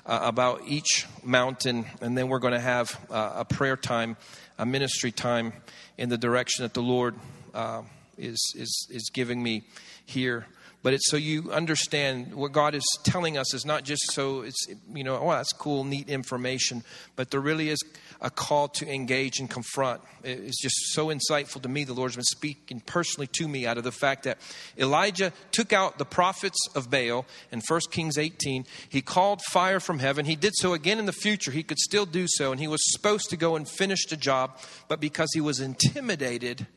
[0.06, 4.18] uh, about each mountain, and then we're going to have uh, a prayer time,
[4.60, 5.54] a ministry time
[5.98, 7.16] in the direction that the Lord
[7.56, 7.82] uh,
[8.20, 9.64] is, is, is giving me
[10.06, 10.46] here
[10.82, 14.68] but it's so you understand what God is telling us is not just so it's,
[14.94, 16.84] you know, oh, that's cool, neat information,
[17.16, 17.80] but there really is
[18.22, 20.02] a call to engage and confront.
[20.24, 21.84] It's just so insightful to me.
[21.84, 24.38] The Lord's been speaking personally to me out of the fact that
[24.78, 28.66] Elijah took out the prophets of Baal in 1 Kings 18.
[28.88, 30.26] He called fire from heaven.
[30.26, 31.52] He did so again in the future.
[31.52, 34.58] He could still do so, and he was supposed to go and finish the job,
[34.88, 36.68] but because he was intimidated,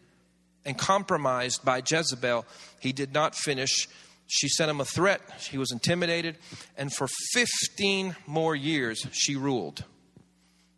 [0.64, 2.46] and compromised by Jezebel,
[2.80, 3.88] he did not finish.
[4.26, 5.20] She sent him a threat.
[5.50, 6.38] He was intimidated.
[6.76, 9.84] And for 15 more years, she ruled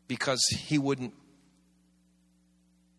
[0.08, 1.14] because he wouldn't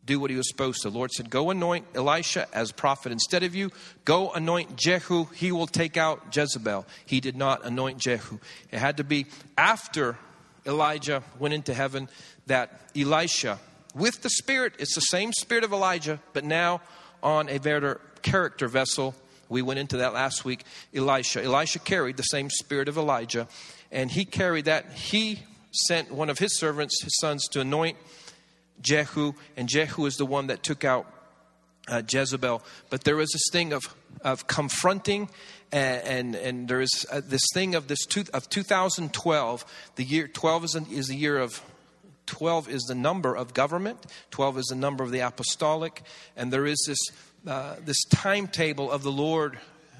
[0.05, 0.89] do what he was supposed to.
[0.89, 3.71] The Lord said, Go anoint Elisha as prophet instead of you.
[4.05, 5.25] Go anoint Jehu.
[5.33, 6.85] He will take out Jezebel.
[7.05, 8.39] He did not anoint Jehu.
[8.71, 9.25] It had to be
[9.57, 10.17] after
[10.65, 12.07] Elijah went into heaven
[12.47, 13.59] that Elisha
[13.95, 14.73] with the Spirit.
[14.77, 16.81] It's the same Spirit of Elijah, but now
[17.23, 19.15] on a better character vessel.
[19.49, 20.63] We went into that last week.
[20.93, 21.43] Elisha.
[21.43, 23.47] Elisha carried the same Spirit of Elijah,
[23.91, 24.91] and he carried that.
[24.91, 25.39] He
[25.71, 27.97] sent one of his servants, his sons, to anoint
[28.81, 31.05] Jehu, and Jehu is the one that took out
[31.87, 32.63] uh, Jezebel.
[32.89, 35.29] But there is this thing of of confronting,
[35.71, 39.65] and and, and there is uh, this thing of this two, of 2012.
[39.95, 41.61] The year 12 is, an, is the year of
[42.25, 46.03] 12 is the number of government, 12 is the number of the apostolic,
[46.35, 46.99] and there is this,
[47.47, 49.59] uh, this timetable of the Lord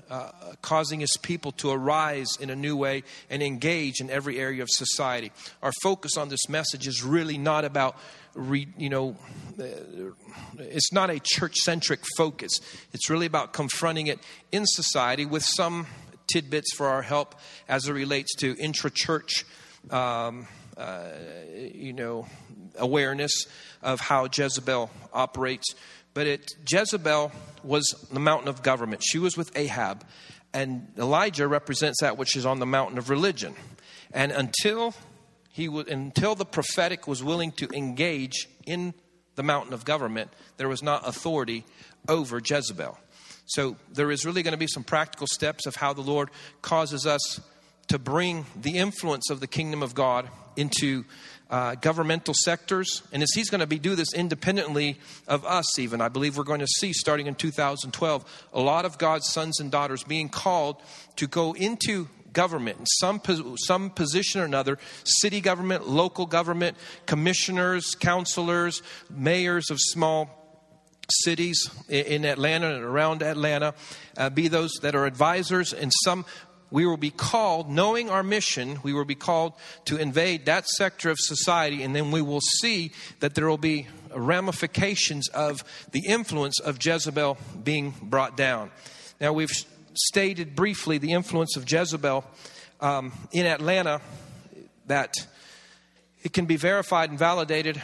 [0.10, 4.62] uh, causing his people to arise in a new way and engage in every area
[4.62, 5.32] of society.
[5.64, 7.98] Our focus on this message is really not about,
[8.36, 9.16] re, you know,
[9.60, 9.64] uh,
[10.60, 12.60] it's not a church centric focus.
[12.94, 14.20] It's really about confronting it
[14.52, 15.88] in society with some
[16.28, 17.36] tidbits for our help
[17.68, 19.46] as it relates to intra church.
[19.90, 20.48] Um,
[20.78, 21.08] uh,
[21.74, 22.28] you know,
[22.78, 23.32] awareness
[23.82, 25.76] of how Jezebel operates.
[26.14, 27.32] But it, Jezebel
[27.64, 29.04] was the mountain of government.
[29.04, 30.06] She was with Ahab,
[30.54, 33.56] and Elijah represents that which is on the mountain of religion.
[34.14, 34.94] And until
[35.50, 38.94] he would, until the prophetic was willing to engage in
[39.36, 41.66] the mountain of government, there was not authority
[42.08, 42.98] over Jezebel.
[43.48, 46.30] So there is really going to be some practical steps of how the Lord
[46.62, 47.40] causes us
[47.88, 51.06] to bring the influence of the kingdom of God into
[51.50, 53.04] uh, governmental sectors.
[53.12, 54.98] And as he's going to be do this independently
[55.28, 58.98] of us, even, I believe we're going to see starting in 2012 a lot of
[58.98, 60.82] God's sons and daughters being called
[61.18, 63.22] to go into government in some,
[63.58, 70.46] some position or another city government, local government, commissioners, counselors, mayors of small
[71.10, 73.74] cities in Atlanta and around Atlanta,
[74.18, 76.26] uh, be those that are advisors in some
[76.72, 79.54] we will be called, knowing our mission, we will be called
[79.86, 83.88] to invade that sector of society, and then we will see that there will be
[84.14, 88.72] ramifications of the influence of Jezebel being brought down.
[89.22, 89.52] Now, we've
[89.94, 92.26] stated briefly the influence of Jezebel
[92.82, 94.02] um, in Atlanta,
[94.88, 95.16] that
[96.24, 97.82] it can be verified and validated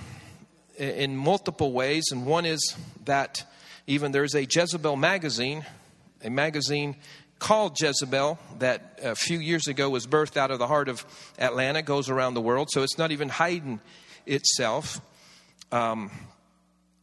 [0.77, 2.75] in multiple ways, and one is
[3.05, 3.43] that
[3.87, 5.65] even there's a Jezebel magazine,
[6.23, 6.95] a magazine
[7.41, 11.03] called Jezebel that a few years ago was birthed out of the heart of
[11.39, 13.81] Atlanta, goes around the world, so it's not even hiding
[14.27, 15.01] itself.
[15.71, 16.11] Um,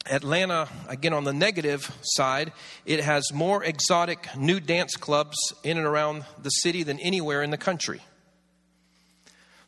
[0.09, 2.53] Atlanta, again, on the negative side,
[2.87, 7.51] it has more exotic new dance clubs in and around the city than anywhere in
[7.51, 8.01] the country.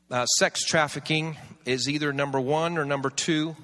[0.08, 3.56] Uh, sex trafficking is either number one or number two.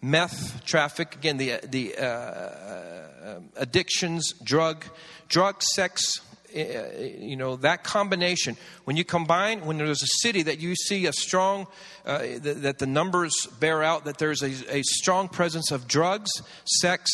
[0.00, 4.84] Meth traffic, again, the, the uh, uh, addictions, drug,
[5.28, 6.20] drug, sex,
[6.54, 11.12] you know, that combination, when you combine, when there's a city that you see a
[11.12, 11.66] strong,
[12.06, 16.30] uh, that, that, the numbers bear out that there's a, a strong presence of drugs,
[16.64, 17.10] sex,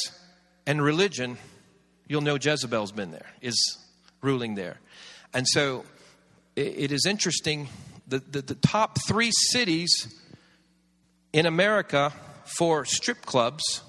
[0.67, 1.39] and religion,
[2.07, 3.79] you'll know Jezebel's been there, is
[4.21, 4.79] ruling there.
[5.33, 5.85] And so
[6.57, 7.69] it, is interesting
[8.07, 10.15] the, the, the top three cities
[11.33, 12.13] in America
[12.45, 13.83] for strip clubs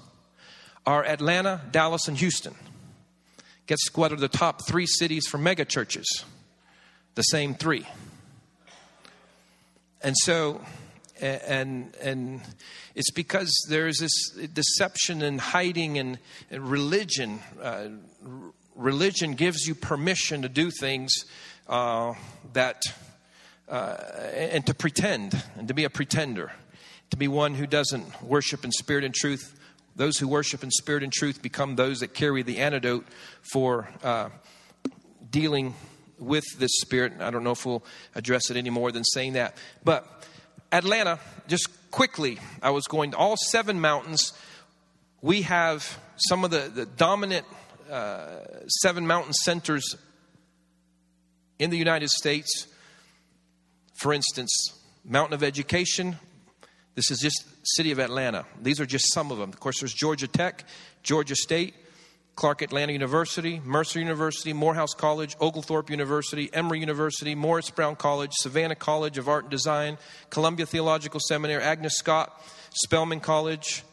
[0.86, 2.54] are Atlanta, Dallas, and Houston.
[3.72, 6.04] Guess what are the top three cities for megachurches?
[7.14, 7.86] The same three.
[10.02, 10.60] And so,
[11.18, 12.42] and and
[12.94, 14.12] it's because there's this
[14.52, 16.18] deception and hiding and,
[16.50, 17.40] and religion.
[17.62, 17.86] Uh,
[18.76, 21.24] religion gives you permission to do things
[21.66, 22.12] uh,
[22.52, 22.82] that
[23.70, 23.96] uh,
[24.34, 26.52] and to pretend and to be a pretender,
[27.08, 29.58] to be one who doesn't worship in spirit and truth,
[29.96, 33.06] those who worship in spirit and truth become those that carry the antidote
[33.42, 34.30] for uh,
[35.30, 35.74] dealing
[36.18, 37.14] with this spirit.
[37.20, 37.84] I don't know if we'll
[38.14, 39.56] address it any more than saying that.
[39.84, 40.06] But
[40.70, 41.18] Atlanta,
[41.48, 44.32] just quickly, I was going to all seven mountains.
[45.20, 47.46] We have some of the, the dominant
[47.90, 48.26] uh,
[48.80, 49.96] seven mountain centers
[51.58, 52.66] in the United States.
[53.94, 54.50] For instance,
[55.04, 56.16] Mountain of Education,
[56.94, 58.44] this is just city of Atlanta.
[58.60, 59.50] These are just some of them.
[59.50, 60.64] Of course, there's Georgia Tech,
[61.02, 61.74] Georgia State,
[62.34, 68.74] Clark Atlanta University, Mercer University, Morehouse College, Oglethorpe University, Emory University, Morris Brown College, Savannah
[68.74, 69.98] College of Art and Design,
[70.30, 73.84] Columbia Theological Seminary, Agnes Scott, Spelman College,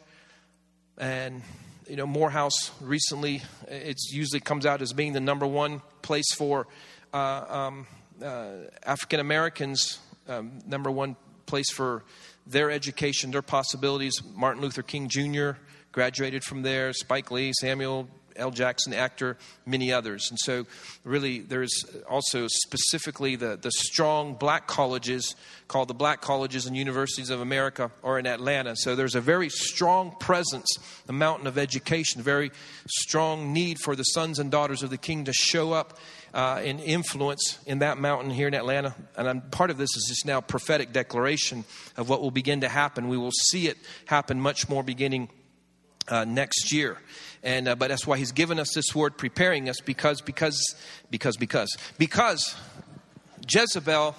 [0.97, 1.41] and
[1.88, 6.68] you know Morehouse recently it usually comes out as being the number one place for
[7.14, 7.88] uh, um,
[8.24, 8.52] uh,
[8.84, 12.04] African Americans, um, number one place for
[12.45, 14.21] their education, their possibilities.
[14.35, 15.51] Martin Luther King Jr.
[15.91, 18.07] graduated from there, Spike Lee, Samuel
[18.39, 18.51] L.
[18.51, 20.27] Jackson, actor, many others.
[20.29, 20.65] And so,
[21.03, 25.35] really, there's also specifically the, the strong black colleges
[25.67, 28.75] called the Black Colleges and Universities of America are in Atlanta.
[28.75, 30.67] So, there's a very strong presence,
[31.05, 32.51] the mountain of education, very
[32.87, 35.99] strong need for the sons and daughters of the king to show up
[36.34, 38.95] uh, and influence in that mountain here in Atlanta.
[39.17, 41.65] And I'm, part of this is just now prophetic declaration
[41.97, 43.07] of what will begin to happen.
[43.07, 45.30] We will see it happen much more beginning
[46.07, 46.97] uh, next year.
[47.43, 50.75] And uh, but that's why he's given us this word, preparing us because because
[51.09, 52.55] because because because
[53.49, 54.15] Jezebel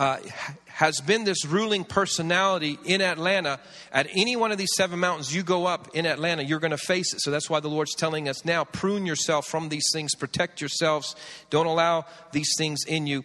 [0.00, 0.16] uh,
[0.64, 3.60] has been this ruling personality in Atlanta.
[3.92, 6.78] At any one of these seven mountains you go up in Atlanta, you're going to
[6.78, 7.20] face it.
[7.20, 11.14] So that's why the Lord's telling us now prune yourself from these things, protect yourselves,
[11.50, 13.24] don't allow these things in you.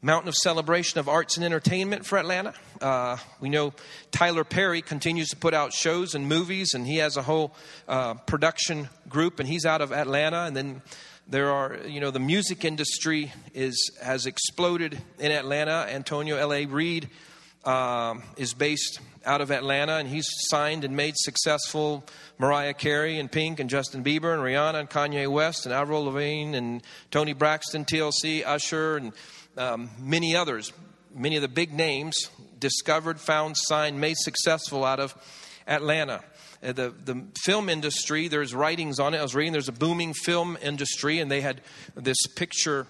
[0.00, 2.54] Mountain of celebration of arts and entertainment for Atlanta.
[2.80, 3.74] Uh, we know
[4.10, 7.54] Tyler Perry continues to put out shows and movies, and he has a whole
[7.86, 10.44] uh, production group, and he's out of Atlanta.
[10.44, 10.82] And then
[11.28, 15.86] there are, you know, the music industry is has exploded in Atlanta.
[15.90, 16.64] Antonio L.A.
[16.64, 17.10] Reid
[17.66, 22.02] um, is based out of Atlanta, and he's signed and made successful
[22.38, 26.56] Mariah Carey and Pink and Justin Bieber and Rihanna and Kanye West and Avril Lavigne
[26.56, 29.12] and Toni Braxton, TLC, Usher, and
[29.58, 30.72] um, many others.
[31.14, 35.14] Many of the big names discovered, found, signed, made successful out of
[35.66, 36.22] Atlanta.
[36.62, 39.18] Uh, the, the film industry, there's writings on it.
[39.18, 41.60] I was reading there's a booming film industry, and they had
[41.94, 42.86] this picture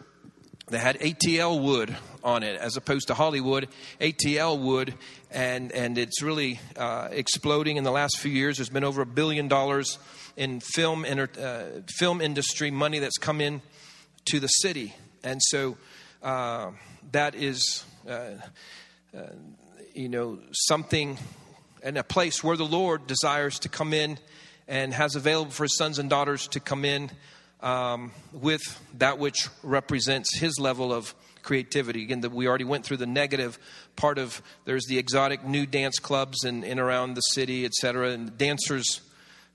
[0.69, 3.69] that had ATL wood on it as opposed to Hollywood,
[4.01, 4.95] ATL wood,
[5.31, 8.59] and, and it's really uh, exploding in the last few years.
[8.59, 9.99] There's been over a billion dollars
[10.37, 13.63] in film, inter, uh, film industry money that's come in
[14.27, 14.95] to the city.
[15.23, 15.77] And so
[16.23, 16.73] uh,
[17.13, 18.31] that is, uh,
[19.17, 19.21] uh,
[19.95, 21.19] you know, something
[21.83, 24.19] and a place where the Lord desires to come in
[24.67, 27.11] and has available for his sons and daughters to come in
[27.61, 32.03] um, with that which represents his level of creativity.
[32.03, 33.59] Again, the, we already went through the negative
[33.97, 38.11] part of there's the exotic new dance clubs in, in around the city, etc.
[38.11, 39.01] And dancers,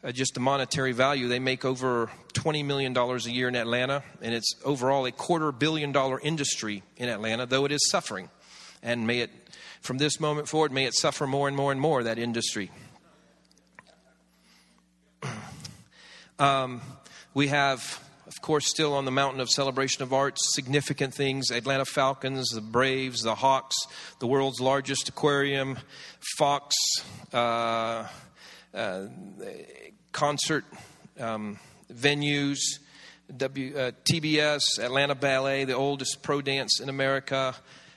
[0.03, 4.03] uh, just the monetary value, they make over $20 million a year in Atlanta.
[4.21, 8.29] And it's overall a quarter billion dollar industry in Atlanta, though it is suffering.
[8.81, 9.29] And may it
[9.83, 12.71] from this moment forward, may it suffer more and more and more, that industry.
[16.39, 16.81] Um,
[17.35, 21.85] we have, of course, still on the mountain of celebration of arts, significant things Atlanta
[21.85, 23.75] Falcons, the Braves, the Hawks,
[24.19, 25.77] the world's largest aquarium,
[26.37, 26.75] Fox,
[27.31, 28.07] uh,
[28.73, 29.05] uh,
[30.11, 30.65] concert
[31.19, 31.59] um,
[31.93, 32.57] venues,
[33.37, 37.55] w, uh, TBS, Atlanta Ballet, the oldest pro dance in America.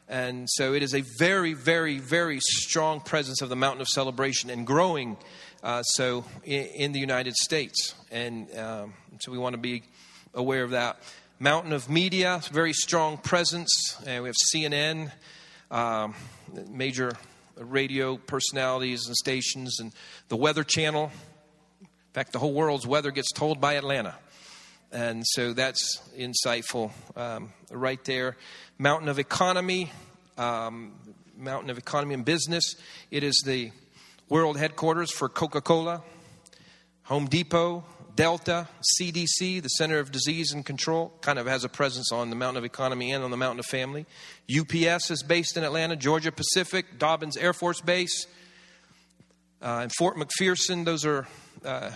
[0.09, 4.51] And so it is a very, very, very strong presence of the mountain of celebration
[4.51, 5.17] and growing
[5.65, 7.95] uh, so in, in, the United States.
[8.13, 9.83] And um, so we want to be
[10.33, 11.01] aware of that.
[11.41, 13.97] Mountain of media, very strong presence.
[14.07, 15.11] And we have CNN,
[15.73, 16.15] um,
[16.69, 17.13] major
[17.57, 19.93] radio personalities and stations, and
[20.29, 21.11] the Weather Channel.
[21.81, 24.15] In fact, the whole world's weather gets told by Atlanta.
[24.93, 28.37] And so that's insightful um, right there.
[28.79, 29.91] Mountain of Economy,
[30.37, 30.93] um,
[31.37, 32.77] Mountain of Economy and Business.
[33.11, 33.73] It is the
[34.29, 36.03] world headquarters for Coca Cola,
[37.05, 37.85] Home Depot,
[38.17, 38.69] Delta,
[39.01, 42.59] CDC, the Center of Disease and Control, kind of has a presence on the Mountain
[42.59, 44.05] of Economy and on the Mountain of Family.
[44.51, 48.27] UPS is based in Atlanta, Georgia Pacific, Dobbins Air Force Base,
[49.63, 50.85] uh, and Fort McPherson.
[50.85, 51.27] Those are
[51.65, 51.91] uh,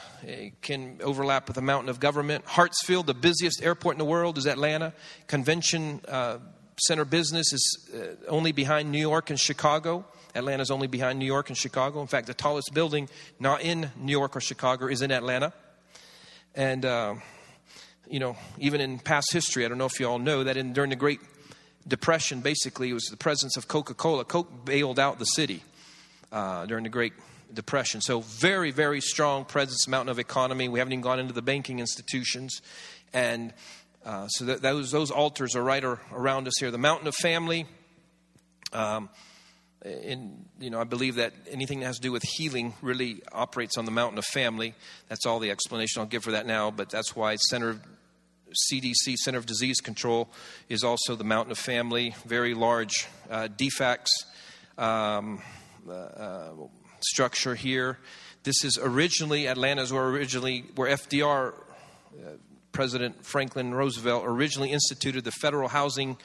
[0.63, 2.45] can overlap with the Mountain of Government.
[2.47, 4.95] Hartsfield, the busiest airport in the world, is Atlanta.
[5.27, 6.39] Convention uh,
[6.81, 10.05] Center business is uh, only behind New York and Chicago.
[10.35, 12.01] Atlanta is only behind New York and Chicago.
[12.01, 13.09] In fact, the tallest building
[13.39, 15.53] not in New York or Chicago is in Atlanta.
[16.55, 17.17] And, uh,
[18.09, 20.73] you know, even in past history, I don't know if you all know that in,
[20.73, 21.21] during the Great
[21.87, 24.25] Depression, basically, it was the presence of Coca Cola.
[24.25, 25.63] Coke bailed out the city
[26.33, 27.13] uh, during the Great
[27.53, 28.01] Depression.
[28.01, 30.69] So, very, very strong presence, mountain of economy.
[30.69, 32.63] We haven't even gone into the banking institutions.
[33.13, 33.53] And
[34.05, 36.71] uh, so, that, those, those altars are right around us here.
[36.71, 37.67] The mountain of family.
[38.73, 39.11] Um,
[39.85, 43.87] you know, I believe that anything that has to do with healing really operates on
[43.87, 44.75] the mountain of family.
[45.09, 47.81] That's all the explanation I'll give for that now, but that's why Center of
[48.73, 50.29] CDC, Center of Disease Control,
[50.69, 52.15] is also the mountain of family.
[52.27, 54.09] Very large uh, DFACS
[54.77, 55.41] um,
[55.89, 56.53] uh, uh,
[57.01, 57.99] structure here.
[58.43, 62.31] This is originally Atlanta's where originally where FDR, uh,
[62.73, 66.17] President Franklin Roosevelt, originally instituted the federal housing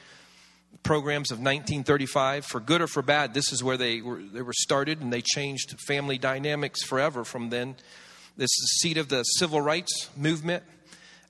[0.82, 4.52] programs of 1935 for good or for bad this is where they were they were
[4.52, 7.76] started and they changed family dynamics forever from then.
[8.36, 10.64] This is the seat of the civil rights movement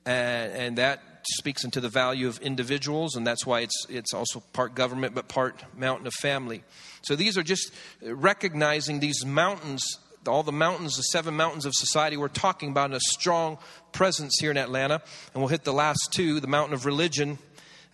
[0.04, 1.02] and, and that
[1.38, 5.28] speaks into the value of individuals and that's why it's it's also part government but
[5.28, 6.64] part mountain of family.
[7.02, 7.72] So these are just
[8.04, 12.92] uh, recognizing these mountains all the mountains the seven mountains of society we're talking about
[12.92, 13.58] a strong
[13.92, 15.02] presence here in atlanta.
[15.32, 17.38] And we'll hit the last two the mountain of religion.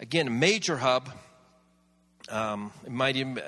[0.00, 1.08] Again a major hub.
[2.28, 3.40] Um, it might even,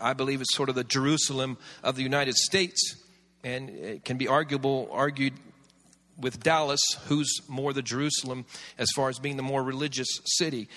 [0.00, 2.96] I believe it's sort of the Jerusalem of the United States,
[3.42, 5.32] and it can be arguable, argued
[6.18, 8.44] with Dallas, who's more the Jerusalem
[8.78, 10.68] as far as being the more religious city.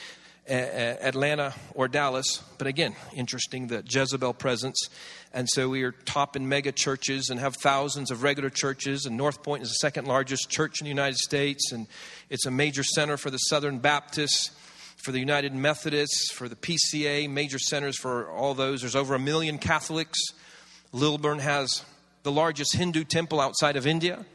[0.47, 2.43] Atlanta or Dallas.
[2.57, 4.89] But again, interesting the Jezebel presence.
[5.33, 9.05] And so we are top in mega churches and have thousands of regular churches.
[9.05, 11.71] And North Point is the second largest church in the United States.
[11.71, 11.87] And
[12.29, 14.51] it's a major center for the Southern Baptists,
[14.97, 18.81] for the United Methodists, for the PCA, major centers for all those.
[18.81, 20.19] There's over a million Catholics.
[20.91, 21.83] Lilburn has
[22.23, 24.25] the largest Hindu temple outside of India.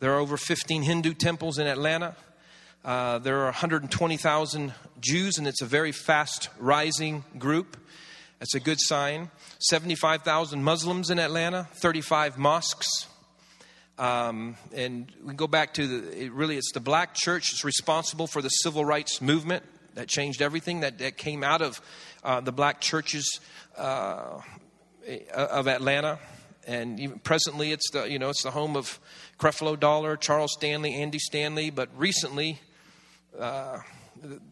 [0.00, 2.16] There are over 15 Hindu temples in Atlanta.
[2.84, 7.78] Uh, there are 120,000 Jews, and it's a very fast rising group.
[8.40, 9.30] That's a good sign.
[9.60, 13.06] 75,000 Muslims in Atlanta, 35 mosques.
[13.96, 18.26] Um, and we go back to the, it really, it's the black church that's responsible
[18.26, 19.62] for the civil rights movement
[19.94, 21.80] that changed everything that, that came out of
[22.22, 23.40] uh, the black churches
[23.78, 24.40] uh,
[25.32, 26.18] of Atlanta.
[26.66, 29.00] And even presently, it's the, you know, it's the home of
[29.38, 31.70] Creflo Dollar, Charles Stanley, Andy Stanley.
[31.70, 32.60] But recently,
[33.38, 33.78] uh,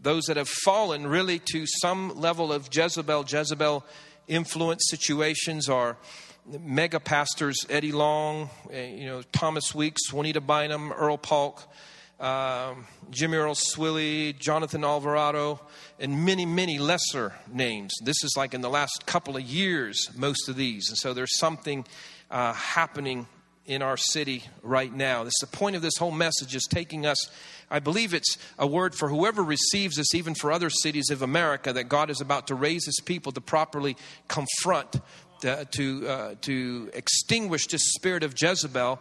[0.02, 3.84] those that have fallen really to some level of Jezebel, Jezebel
[4.28, 5.96] influence situations are
[6.60, 11.62] mega pastors Eddie Long, eh, you know, Thomas Weeks, Juanita Bynum, Earl Paulk,
[12.20, 15.60] um, Jimmy Earl Swilley, Jonathan Alvarado,
[15.98, 17.92] and many, many lesser names.
[18.04, 20.88] This is like in the last couple of years, most of these.
[20.88, 21.84] And so there's something
[22.30, 23.26] uh, happening
[23.66, 25.24] in our city right now.
[25.24, 27.30] This the point of this whole message is taking us
[27.72, 31.72] I believe it's a word for whoever receives this, even for other cities of America,
[31.72, 33.96] that God is about to raise his people to properly
[34.28, 35.00] confront,
[35.40, 39.00] to, to, uh, to extinguish this spirit of Jezebel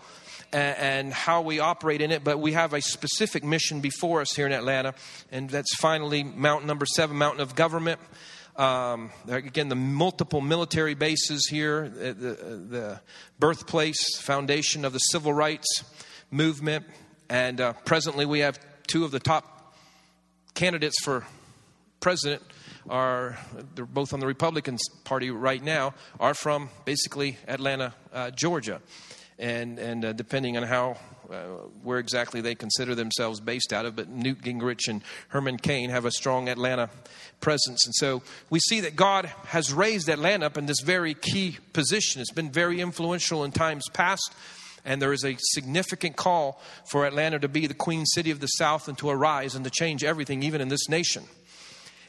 [0.53, 2.23] and, and how we operate in it.
[2.23, 4.95] But we have a specific mission before us here in Atlanta,
[5.33, 7.99] and that's finally mountain number seven, mountain of government.
[8.61, 13.01] Um, again, the multiple military bases here, the, the,
[13.39, 15.83] birthplace, foundation of the civil rights
[16.29, 16.85] movement,
[17.27, 19.73] and uh, presently, we have two of the top
[20.53, 21.25] candidates for
[22.01, 22.43] president
[22.87, 23.39] are
[23.73, 28.79] they're both on the Republican Party right now are from basically Atlanta, uh, Georgia,
[29.39, 30.97] and and uh, depending on how
[31.31, 31.45] Uh,
[31.83, 36.03] where exactly they consider themselves based out of, but Newt Gingrich and Herman Cain have
[36.03, 36.89] a strong Atlanta
[37.39, 41.57] presence, and so we see that God has raised Atlanta up in this very key
[41.71, 42.21] position.
[42.21, 44.33] It's been very influential in times past
[44.83, 48.47] and there is a significant call for Atlanta to be the queen city of the
[48.47, 51.23] South and to arise and to change everything, even in this nation.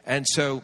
[0.06, 0.62] And so,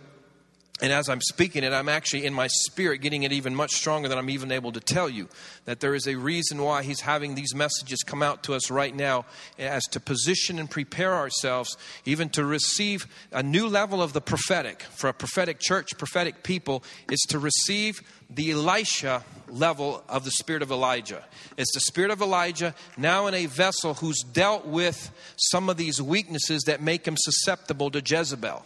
[0.80, 4.08] and as I'm speaking it, I'm actually in my spirit getting it even much stronger
[4.08, 5.28] than I'm even able to tell you.
[5.64, 8.94] That there is a reason why he's having these messages come out to us right
[8.94, 9.24] now
[9.58, 14.82] as to position and prepare ourselves, even to receive a new level of the prophetic.
[14.82, 18.00] For a prophetic church, prophetic people, is to receive
[18.30, 21.24] the Elisha level of the spirit of Elijah.
[21.56, 26.00] It's the spirit of Elijah now in a vessel who's dealt with some of these
[26.00, 28.64] weaknesses that make him susceptible to Jezebel.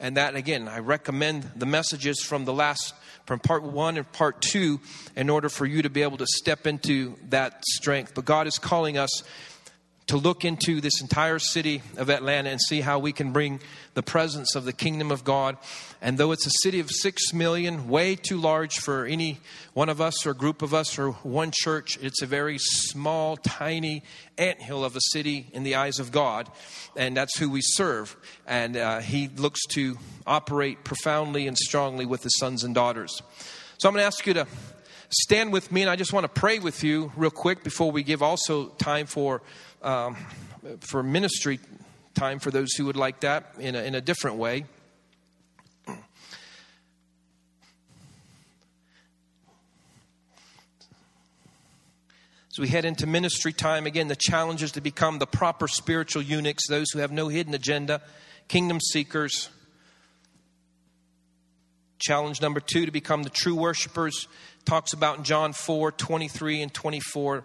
[0.00, 2.94] And that, again, I recommend the messages from the last,
[3.26, 4.80] from part one and part two,
[5.16, 8.14] in order for you to be able to step into that strength.
[8.14, 9.22] But God is calling us
[10.06, 13.60] to look into this entire city of Atlanta and see how we can bring
[13.94, 15.56] the presence of the kingdom of God.
[16.02, 19.40] And though it's a city of six million, way too large for any
[19.72, 24.02] one of us or group of us or one church, it's a very small, tiny
[24.36, 26.50] anthill of a city in the eyes of God.
[26.96, 28.14] And that's who we serve.
[28.46, 29.96] And uh, He looks to
[30.26, 33.22] operate profoundly and strongly with His sons and daughters.
[33.78, 34.46] So I'm going to ask you to
[35.08, 38.02] stand with me, and I just want to pray with you real quick before we
[38.02, 39.42] give also time for
[39.84, 40.16] um,
[40.80, 41.60] for ministry
[42.14, 44.64] time for those who would like that in a, in a different way.
[52.50, 56.22] As we head into ministry time, again, the challenge is to become the proper spiritual
[56.22, 58.00] eunuchs, those who have no hidden agenda,
[58.46, 59.48] kingdom seekers.
[61.98, 64.28] Challenge number two to become the true worshipers
[64.64, 67.44] talks about in John 4 23 and 24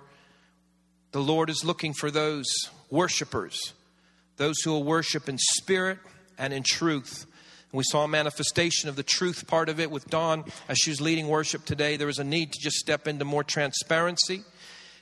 [1.11, 2.47] the Lord is looking for those
[2.89, 3.73] worshipers,
[4.37, 5.97] those who will worship in spirit
[6.37, 7.25] and in truth.
[7.71, 11.01] we saw a manifestation of the truth part of it with Dawn as she was
[11.01, 11.97] leading worship today.
[11.97, 14.43] There was a need to just step into more transparency.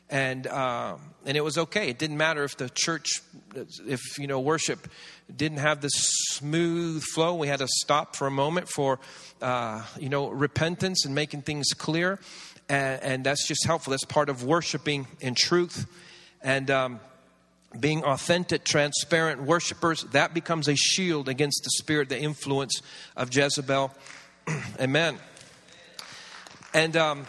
[0.09, 1.89] And uh, and it was okay.
[1.89, 3.21] It didn't matter if the church,
[3.85, 4.87] if you know, worship
[5.35, 5.91] didn't have this
[6.29, 7.35] smooth flow.
[7.35, 8.99] We had to stop for a moment for
[9.41, 12.19] uh, you know repentance and making things clear
[12.69, 13.91] and, and that's just helpful.
[13.91, 15.85] That's part of worshiping in truth
[16.41, 16.99] and um,
[17.79, 20.03] being authentic, transparent worshipers.
[20.11, 22.81] That becomes a shield against the spirit, the influence
[23.15, 23.93] of Jezebel.
[24.79, 25.17] Amen.
[26.73, 27.25] And um,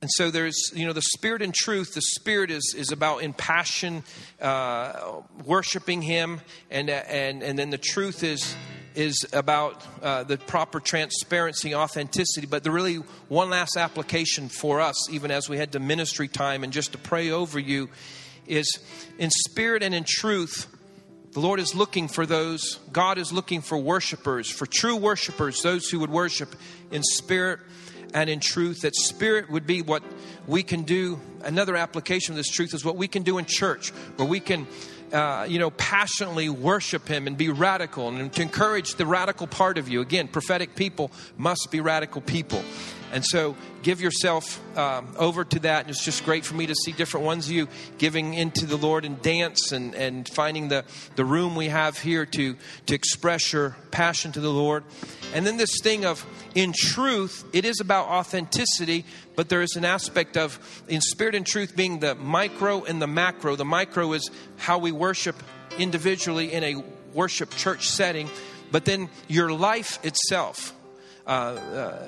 [0.00, 1.94] and so there's, you know, the spirit and truth.
[1.94, 4.04] The spirit is, is about in passion,
[4.40, 8.54] uh, worshiping Him, and, and, and then the truth is,
[8.98, 12.48] is about uh, the proper transparency, authenticity.
[12.48, 12.96] But the really
[13.28, 16.98] one last application for us, even as we head to ministry time and just to
[16.98, 17.90] pray over you,
[18.48, 18.80] is
[19.16, 20.66] in spirit and in truth.
[21.30, 25.88] The Lord is looking for those, God is looking for worshipers, for true worshipers, those
[25.88, 26.56] who would worship
[26.90, 27.60] in spirit
[28.14, 28.80] and in truth.
[28.80, 30.02] That spirit would be what
[30.48, 31.20] we can do.
[31.44, 34.66] Another application of this truth is what we can do in church, where we can.
[35.12, 39.78] Uh, you know, passionately worship Him and be radical, and to encourage the radical part
[39.78, 40.00] of you.
[40.00, 42.62] Again, prophetic people must be radical people.
[43.12, 45.82] And so give yourself um, over to that.
[45.82, 48.76] And it's just great for me to see different ones of you giving into the
[48.76, 50.84] Lord and dance and, and finding the,
[51.16, 52.56] the room we have here to,
[52.86, 54.84] to express your passion to the Lord.
[55.34, 56.24] And then this thing of,
[56.54, 59.04] in truth, it is about authenticity,
[59.36, 63.06] but there is an aspect of, in spirit and truth, being the micro and the
[63.06, 63.56] macro.
[63.56, 65.36] The micro is how we worship
[65.78, 68.28] individually in a worship church setting,
[68.70, 70.74] but then your life itself.
[71.28, 71.98] Uh, uh,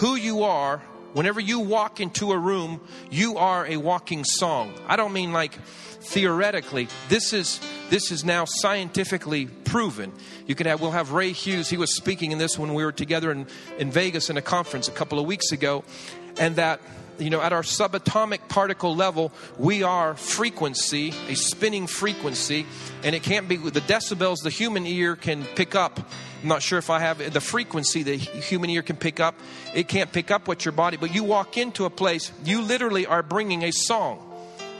[0.00, 0.78] who you are,
[1.12, 2.80] whenever you walk into a room,
[3.12, 4.74] you are a walking song.
[4.88, 5.52] I don't mean like
[6.00, 6.88] theoretically.
[7.08, 7.60] This is
[7.90, 10.12] this is now scientifically proven.
[10.48, 11.70] You can have we'll have Ray Hughes.
[11.70, 13.46] He was speaking in this when we were together in,
[13.78, 15.84] in Vegas in a conference a couple of weeks ago,
[16.36, 16.80] and that
[17.18, 22.66] you know, at our subatomic particle level, we are frequency, a spinning frequency,
[23.02, 25.98] and it can't be the decibels the human ear can pick up.
[26.42, 29.34] I'm not sure if I have the frequency the human ear can pick up.
[29.74, 33.06] It can't pick up what your body, but you walk into a place, you literally
[33.06, 34.22] are bringing a song.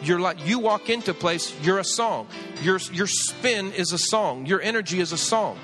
[0.02, 2.28] You're like you walk into a place, you're a song.
[2.62, 4.44] Your your spin is a song.
[4.44, 5.58] Your energy is a song.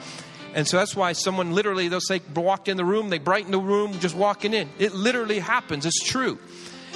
[0.54, 3.58] And so that's why someone literally, they'll say, walked in the room, they brighten the
[3.58, 4.68] room just walking in.
[4.78, 5.86] It literally happens.
[5.86, 6.38] It's true.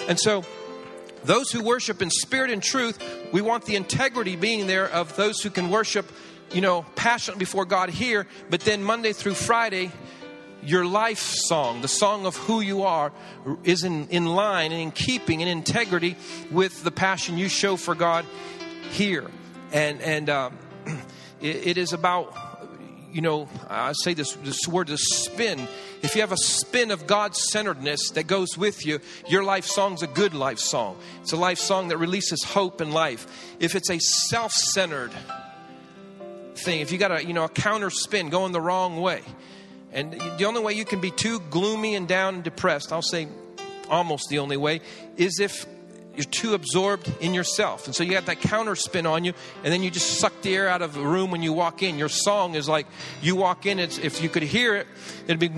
[0.08, 0.44] And so,
[1.24, 3.02] those who worship in spirit and truth,
[3.32, 6.10] we want the integrity being there of those who can worship,
[6.52, 9.90] you know, passionately before God here, but then Monday through Friday,
[10.62, 13.12] your life song, the song of who you are,
[13.64, 16.16] is in, in line and in keeping and integrity
[16.50, 18.24] with the passion you show for God
[18.90, 19.30] here.
[19.72, 20.58] And, and um,
[21.40, 22.34] it, it is about
[23.16, 25.66] you know, I say this, this word, the spin.
[26.02, 30.02] If you have a spin of God centeredness that goes with you, your life song's
[30.02, 30.98] a good life song.
[31.22, 33.26] It's a life song that releases hope in life.
[33.58, 35.12] If it's a self centered
[36.56, 39.22] thing, if you got a, you know, a counter spin going the wrong way,
[39.92, 43.28] and the only way you can be too gloomy and down and depressed, I'll say
[43.88, 44.82] almost the only way,
[45.16, 45.64] is if
[46.16, 47.86] you're too absorbed in yourself.
[47.86, 50.54] And so you have that counter spin on you, and then you just suck the
[50.54, 51.98] air out of the room when you walk in.
[51.98, 52.86] Your song is like
[53.22, 54.86] you walk in, it's, if you could hear it,
[55.26, 55.48] it'd be.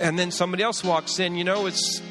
[0.00, 2.02] And then somebody else walks in, you know, it's.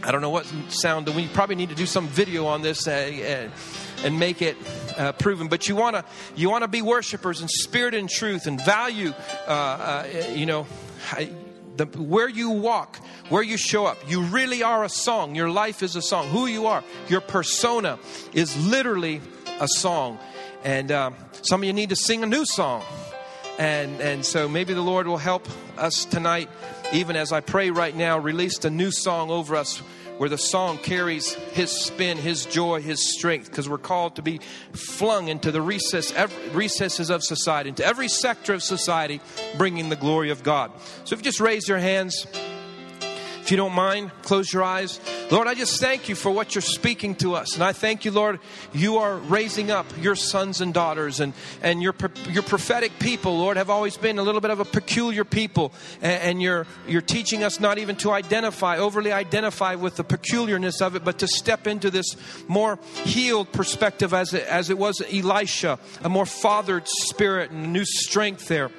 [0.00, 1.08] I don't know what sound.
[1.08, 4.56] We probably need to do some video on this uh, uh, and make it
[4.96, 5.48] uh, proven.
[5.48, 6.04] But you want to
[6.36, 9.12] you want to be worshipers in spirit and truth and value.
[9.48, 10.68] Uh, uh, you know,
[11.78, 12.96] the, where you walk,
[13.28, 13.98] where you show up.
[14.08, 15.34] You really are a song.
[15.34, 16.28] Your life is a song.
[16.28, 17.98] Who you are, your persona
[18.32, 19.20] is literally
[19.60, 20.18] a song.
[20.64, 22.82] And um, some of you need to sing a new song.
[23.58, 26.48] And, and so maybe the Lord will help us tonight,
[26.92, 29.82] even as I pray right now, release a new song over us
[30.18, 34.40] where the song carries his spin, his joy, his strength, because we're called to be
[34.72, 39.20] flung into the recess, every, recesses of society, into every sector of society,
[39.56, 40.70] bringing the glory of God.
[41.04, 42.26] So if you just raise your hands.
[43.48, 45.00] If you don't mind, close your eyes.
[45.30, 47.54] Lord, I just thank you for what you're speaking to us.
[47.54, 48.40] And I thank you, Lord,
[48.74, 51.18] you are raising up your sons and daughters.
[51.18, 51.94] And, and your,
[52.28, 55.72] your prophetic people, Lord, have always been a little bit of a peculiar people.
[56.02, 60.82] And, and you're, you're teaching us not even to identify, overly identify with the peculiarness
[60.82, 62.16] of it, but to step into this
[62.48, 67.86] more healed perspective as it, as it was Elisha, a more fathered spirit and new
[67.86, 68.70] strength there.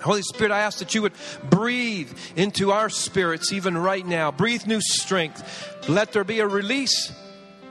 [0.00, 1.12] Holy Spirit, I ask that you would
[1.50, 4.30] breathe into our spirits even right now.
[4.30, 5.88] Breathe new strength.
[5.88, 7.12] Let there be a release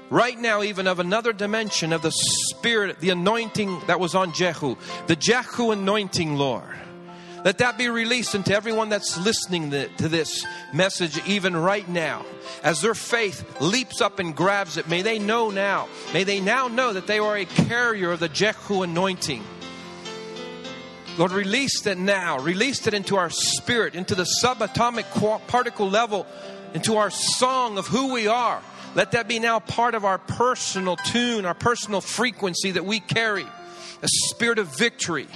[0.10, 4.76] right now, even of another dimension of the Spirit, the anointing that was on Jehu,
[5.08, 6.76] the Jehu anointing, Lord.
[7.46, 12.26] Let that be released into everyone that's listening to this message, even right now.
[12.64, 16.68] As their faith leaps up and grabs it, may they know now, may they now
[16.68, 19.44] know that they are a carrier of the Jehu anointing
[21.18, 22.38] Lord, release that now.
[22.40, 25.06] Release it into our spirit, into the subatomic
[25.48, 26.28] particle level,
[26.74, 28.62] into our song of who we are.
[28.94, 33.46] Let that be now part of our personal tune, our personal frequency that we carry.
[34.04, 35.28] A spirit of victory.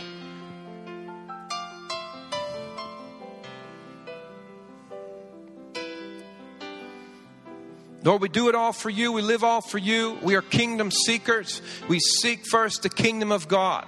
[8.04, 9.12] Lord, we do it all for you.
[9.12, 10.18] We live all for you.
[10.24, 11.62] We are kingdom seekers.
[11.88, 13.86] We seek first the kingdom of God,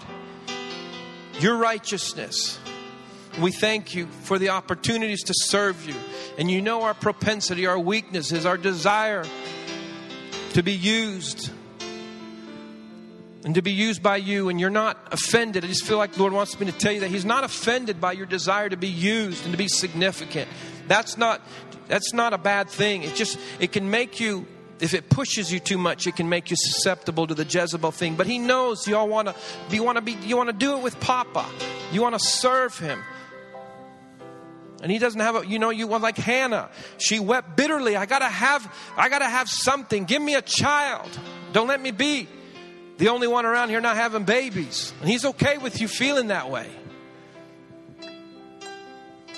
[1.40, 2.60] your righteousness.
[3.42, 5.96] We thank you for the opportunities to serve you.
[6.38, 9.26] And you know our propensity, our weaknesses, our desire
[10.52, 11.52] to be used
[13.44, 14.50] and to be used by you.
[14.50, 15.64] And you're not offended.
[15.64, 18.00] I just feel like the Lord wants me to tell you that He's not offended
[18.00, 20.48] by your desire to be used and to be significant.
[20.88, 21.42] That's not
[21.88, 23.04] that's not a bad thing.
[23.04, 24.46] It just it can make you
[24.84, 28.16] if it pushes you too much, it can make you susceptible to the Jezebel thing.
[28.16, 29.36] But he knows you all want to
[29.74, 31.46] you want to be you want to do it with Papa.
[31.94, 33.02] You want to serve him.
[34.82, 36.70] And he doesn't have a, you know, you want like Hannah.
[36.98, 37.96] She wept bitterly.
[37.96, 40.04] I gotta have, I gotta have something.
[40.04, 41.10] Give me a child.
[41.54, 42.28] Don't let me be
[42.98, 44.92] the only one around here not having babies.
[45.00, 46.70] And he's okay with you feeling that way.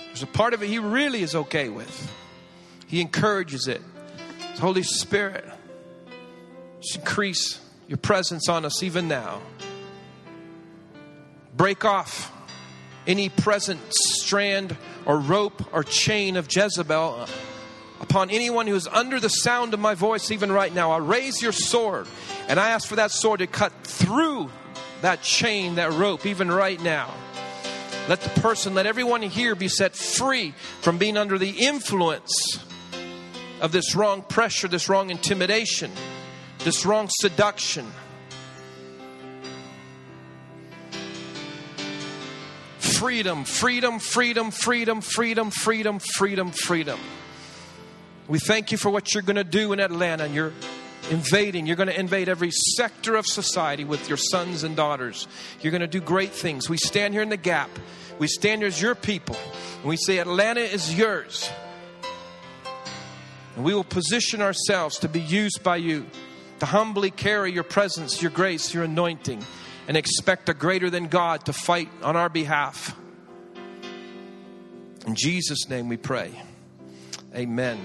[0.07, 2.11] There's a part of it he really is okay with.
[2.87, 3.83] He encourages it.
[4.59, 5.45] Holy Spirit,
[6.95, 9.41] increase your presence on us even now.
[11.55, 12.31] Break off
[13.07, 14.75] any present strand
[15.05, 17.27] or rope or chain of Jezebel
[18.01, 20.91] upon anyone who is under the sound of my voice, even right now.
[20.91, 22.07] I raise your sword
[22.47, 24.49] and I ask for that sword to cut through
[25.01, 27.13] that chain, that rope, even right now.
[28.07, 32.64] Let the person, let everyone here be set free from being under the influence
[33.61, 35.91] of this wrong pressure, this wrong intimidation,
[36.59, 37.85] this wrong seduction.
[42.79, 46.99] Freedom, freedom, freedom, freedom, freedom, freedom, freedom, freedom.
[48.27, 50.27] We thank you for what you're going to do in Atlanta.
[50.27, 50.53] You're
[51.11, 55.27] invading, you're going to invade every sector of society with your sons and daughters.
[55.61, 56.69] You're going to do great things.
[56.69, 57.69] We stand here in the gap.
[58.17, 59.37] We stand here as your people.
[59.77, 61.49] And we say, Atlanta is yours.
[63.55, 66.05] And we will position ourselves to be used by you,
[66.59, 69.43] to humbly carry your presence, your grace, your anointing,
[69.87, 72.95] and expect a greater than God to fight on our behalf.
[75.05, 76.31] In Jesus' name we pray.
[77.35, 77.79] Amen.